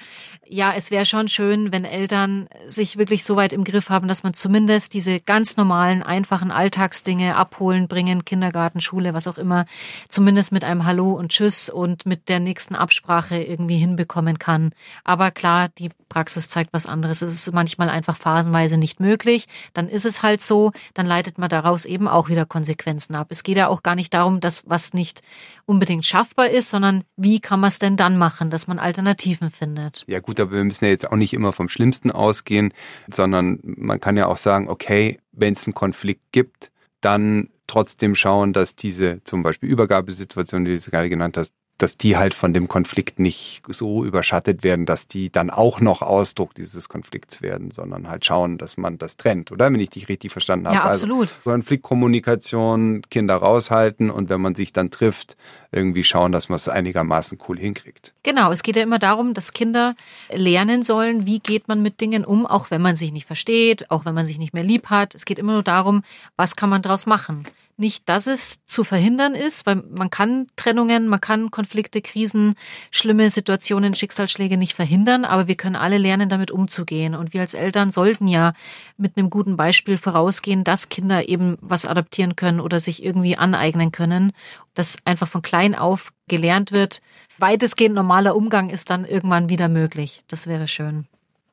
Ja, 0.48 0.74
es 0.76 0.92
wäre 0.92 1.06
schon 1.06 1.28
schön, 1.28 1.72
wenn 1.72 1.86
Eltern 1.86 2.48
sich 2.66 2.98
wirklich 2.98 3.24
so 3.24 3.36
weit 3.36 3.54
im 3.54 3.64
Griff 3.64 3.90
haben, 3.90 4.08
dass 4.08 4.24
man 4.24 4.34
zumindest 4.34 4.94
diese 4.94 5.20
ganz 5.20 5.58
normalen, 5.58 6.04
einfachen 6.04 6.52
Alltagsdinge 6.52 7.36
abholen, 7.36 7.88
bringen, 7.88 8.26
Kindergarten, 8.26 8.80
Schule, 8.80 9.14
was 9.14 9.28
auch 9.28 9.38
immer, 9.38 9.66
zumindest 10.10 10.52
mit 10.52 10.64
einem 10.64 10.86
Hallo 10.86 11.12
und 11.12 11.32
Tschüss 11.32 11.70
und 11.70 12.06
mit 12.06 12.30
der 12.30 12.40
nächsten 12.40 12.76
Absprache 12.76 13.42
irgendwie 13.42 13.78
hinbekommen 13.78 14.40
kann. 14.40 14.72
Aber 15.04 15.32
klar, 15.32 15.70
die 15.78 15.90
Praxis 16.10 16.50
zeigt 16.50 16.74
was 16.74 16.86
anderes. 16.86 17.22
Es 17.22 17.34
ist 17.34 17.54
manchmal 17.54 17.90
einfach 17.90 18.18
phasenweise 18.18 18.78
nicht 18.78 19.00
möglich. 19.00 19.48
Dann 19.74 19.90
ist 19.90 20.06
es 20.06 20.24
halt 20.24 20.42
so, 20.42 20.72
dann 20.94 21.06
leitet 21.18 21.40
man 21.40 21.50
daraus 21.50 21.86
eben 21.86 22.08
auch 22.08 22.30
wieder 22.30 22.46
Konsequenzen 22.46 23.16
ab. 23.16 23.28
Es 23.32 23.42
geht 23.42 23.58
ja 23.58 23.70
auch 23.70 23.82
gar 23.82 23.96
nicht 23.96 24.14
darum, 24.14 24.40
dass 24.40 24.70
was 24.70 24.94
nicht 24.94 25.24
unbedingt 25.66 26.06
schaffbar 26.06 26.50
ist, 26.50 26.70
sondern 26.70 27.04
wie 27.16 27.40
kann 27.40 27.60
man 27.60 27.70
es 27.70 27.80
denn 27.80 27.98
dann 27.98 28.18
machen, 28.18 28.52
dass 28.52 28.68
man 28.68 28.78
Alternativen 28.78 29.50
findet. 29.50 30.04
Ja 30.06 30.20
gut, 30.20 30.40
aber 30.40 30.52
wir 30.52 30.64
müssen 30.64 30.86
ja 30.86 30.92
jetzt 30.92 31.12
auch 31.12 31.16
nicht 31.16 31.34
immer 31.34 31.54
vom 31.54 31.70
Schlimmsten 31.70 32.12
ausgehen, 32.12 32.72
sondern 33.08 33.60
man 33.64 34.00
kann 34.00 34.16
ja 34.16 34.28
auch 34.28 34.38
sagen, 34.38 34.70
okay, 34.70 35.20
wenn 35.32 35.54
es 35.54 35.66
einen 35.66 35.74
Konflikt 35.74 36.32
gibt, 36.32 36.72
dann 37.02 37.50
trotzdem 37.66 38.14
schauen, 38.14 38.54
dass 38.54 38.76
diese 38.76 39.24
zum 39.24 39.42
Beispiel 39.42 39.70
Übergabesituation, 39.70 40.66
die 40.66 40.78
du 40.78 40.92
gerade 40.92 41.10
genannt 41.10 41.38
hast, 41.38 41.54
dass 41.78 41.98
die 41.98 42.18
halt 42.18 42.34
von 42.34 42.54
dem 42.54 42.68
Konflikt 42.68 43.20
nicht 43.20 43.62
so 43.68 44.04
überschattet 44.04 44.64
werden, 44.64 44.86
dass 44.86 45.08
die 45.08 45.32
dann 45.32 45.50
auch 45.50 45.80
noch 45.80 46.02
Ausdruck 46.02 46.56
dieses 46.56 46.90
Konflikts 46.90 47.42
werden, 47.42 47.72
sondern 47.72 48.10
halt 48.10 48.26
schauen, 48.26 48.58
dass 48.58 48.78
man 48.78 48.98
das 48.98 49.18
trennt, 49.18 49.52
oder? 49.52 49.72
Wenn 49.72 49.80
ich 49.80 49.92
dich 49.92 50.10
richtig 50.10 50.32
verstanden 50.32 50.68
habe. 50.68 50.78
Ja, 50.78 50.84
absolut. 50.86 51.30
Also 51.30 51.52
Konfliktkommunikation, 51.52 53.04
Kinder 53.10 53.36
raushalten 53.36 54.10
und 54.10 54.30
wenn 54.30 54.42
man 54.42 54.56
sich 54.56 54.74
dann 54.74 54.90
trifft, 54.90 55.38
irgendwie 55.72 56.04
schauen, 56.04 56.32
dass 56.32 56.50
man 56.50 56.56
es 56.56 56.68
einigermaßen 56.68 57.38
cool 57.48 57.60
hinkriegt. 57.60 58.14
Genau, 58.24 58.52
es 58.52 58.64
geht 58.64 58.76
ja 58.76 58.84
immer 58.84 59.00
darum, 59.00 59.34
dass 59.34 59.54
Kinder 59.54 59.96
lernen 60.30 60.84
sollen, 60.84 61.26
wie 61.26 61.40
geht 61.40 61.68
man 61.68 61.82
mit 61.82 62.02
Dingen 62.02 62.26
um, 62.26 62.46
auch 62.46 62.72
wenn 62.72 62.82
man 62.82 62.96
sich 62.96 63.12
nicht 63.12 63.28
versteht, 63.28 63.92
auch 63.92 64.06
wenn 64.06 64.16
man 64.16 64.26
sich 64.26 64.40
nicht 64.40 64.54
mehr 64.54 64.64
lieb 64.64 64.88
hat. 64.90 65.14
Es 65.14 65.26
geht 65.26 65.40
immer 65.40 65.54
nur 65.54 65.64
darum, 65.64 66.04
was 66.36 66.56
kann 66.56 66.70
man 66.70 66.82
daraus 66.82 67.06
machen 67.06 67.46
nicht, 67.78 68.10
dass 68.10 68.28
es 68.28 68.66
zu 68.66 68.84
verhindern 68.84 69.36
ist, 69.36 69.66
weil 69.66 69.76
man 69.76 70.10
kann 70.10 70.48
Trennungen, 70.56 71.08
man 71.08 71.22
kann 71.22 71.52
Konflikte, 71.52 72.02
Krisen, 72.02 72.56
schlimme 72.92 73.30
Situationen, 73.30 73.96
Schicksalsschläge 73.96 74.58
nicht 74.58 74.74
verhindern, 74.74 75.26
aber 75.26 75.48
wir 75.48 75.56
können 75.56 75.76
alle 75.76 75.98
lernen, 75.98 76.30
damit 76.30 76.52
umzugehen. 76.52 77.16
Und 77.16 77.34
wir 77.34 77.42
als 77.42 77.54
Eltern 77.54 77.92
sollten 77.92 78.28
ja 78.28 78.54
mit 78.98 79.18
einem 79.18 79.30
guten 79.30 79.58
Beispiel 79.58 79.98
vorausgehen, 79.98 80.64
dass 80.64 80.90
Kinder 80.90 81.30
eben 81.30 81.58
was 81.62 81.86
adaptieren 81.86 82.36
können 82.36 82.60
oder 82.60 82.80
sich 82.80 83.04
irgendwie 83.04 83.38
aneignen 83.38 83.92
können, 83.92 84.34
dass 84.74 84.98
einfach 85.06 85.28
von 85.28 85.42
klein 85.42 85.76
auf 85.76 86.12
gelernt 86.28 86.72
wird. 86.72 87.02
Weitestgehend 87.38 87.96
normaler 87.96 88.36
Umgang 88.36 88.70
ist 88.70 88.90
dann 88.90 89.06
irgendwann 89.06 89.50
wieder 89.50 89.70
möglich. 89.70 90.22
Das 90.28 90.48
wäre 90.48 90.68
schön. 90.68 91.06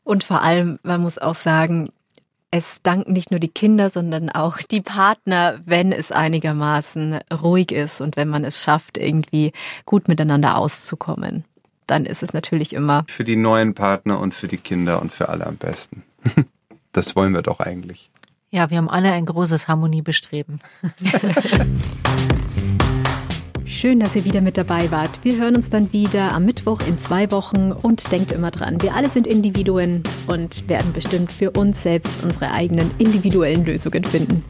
Und 0.04 0.24
vor 0.24 0.42
allem, 0.42 0.78
man 0.82 1.02
muss 1.02 1.18
auch 1.18 1.34
sagen, 1.34 1.90
es 2.57 2.83
danken 2.83 3.14
nicht 3.14 3.33
nur 3.33 3.40
die 3.40 3.49
Kinder, 3.49 3.90
sondern 3.90 4.31
auch 4.31 4.59
die 4.59 4.81
Partner, 4.81 5.59
wenn 5.64 5.90
es 5.90 6.12
einigermaßen 6.12 7.19
ruhig 7.43 7.73
ist 7.73 8.01
und 8.01 8.17
wenn 8.17 8.29
man 8.29 8.45
es 8.45 8.62
schafft, 8.62 8.97
irgendwie 8.97 9.53
gut 9.87 10.07
miteinander 10.07 10.57
auszukommen. 10.57 11.43
Dann 11.88 12.07
ist 12.07 12.23
es 12.23 12.33
natürlich 12.33 12.73
immer. 12.73 13.05
Für 13.09 13.25
die 13.25 13.35
neuen 13.35 13.75
Partner 13.75 14.21
und 14.21 14.37
für 14.37 14.47
die 14.47 14.57
Kinder 14.57 15.03
und 15.03 15.11
für 15.11 15.29
alle 15.29 15.47
am 15.47 15.57
besten. 15.57 16.05
Das 16.93 17.17
wollen 17.17 17.35
wir 17.35 17.43
doch 17.43 17.59
eigentlich. 17.59 18.09
Ja, 18.51 18.71
wir 18.71 18.77
haben 18.77 18.88
alle 18.88 19.11
ein 19.11 19.25
großes 19.25 19.67
Harmoniebestreben. 19.67 20.61
Schön, 23.74 23.98
dass 23.98 24.14
ihr 24.14 24.24
wieder 24.24 24.40
mit 24.40 24.56
dabei 24.56 24.92
wart. 24.92 25.18
Wir 25.24 25.37
hören 25.37 25.56
uns 25.56 25.68
dann 25.68 25.92
wieder 25.92 26.32
am 26.32 26.44
Mittwoch 26.44 26.80
in 26.87 26.96
zwei 26.96 27.32
Wochen 27.32 27.72
und 27.72 28.12
denkt 28.12 28.30
immer 28.30 28.52
dran, 28.52 28.80
wir 28.80 28.94
alle 28.94 29.08
sind 29.08 29.26
Individuen 29.26 30.04
und 30.28 30.68
werden 30.68 30.92
bestimmt 30.92 31.32
für 31.32 31.50
uns 31.50 31.82
selbst 31.82 32.22
unsere 32.22 32.52
eigenen 32.52 32.92
individuellen 32.98 33.64
Lösungen 33.64 34.04
finden. 34.04 34.44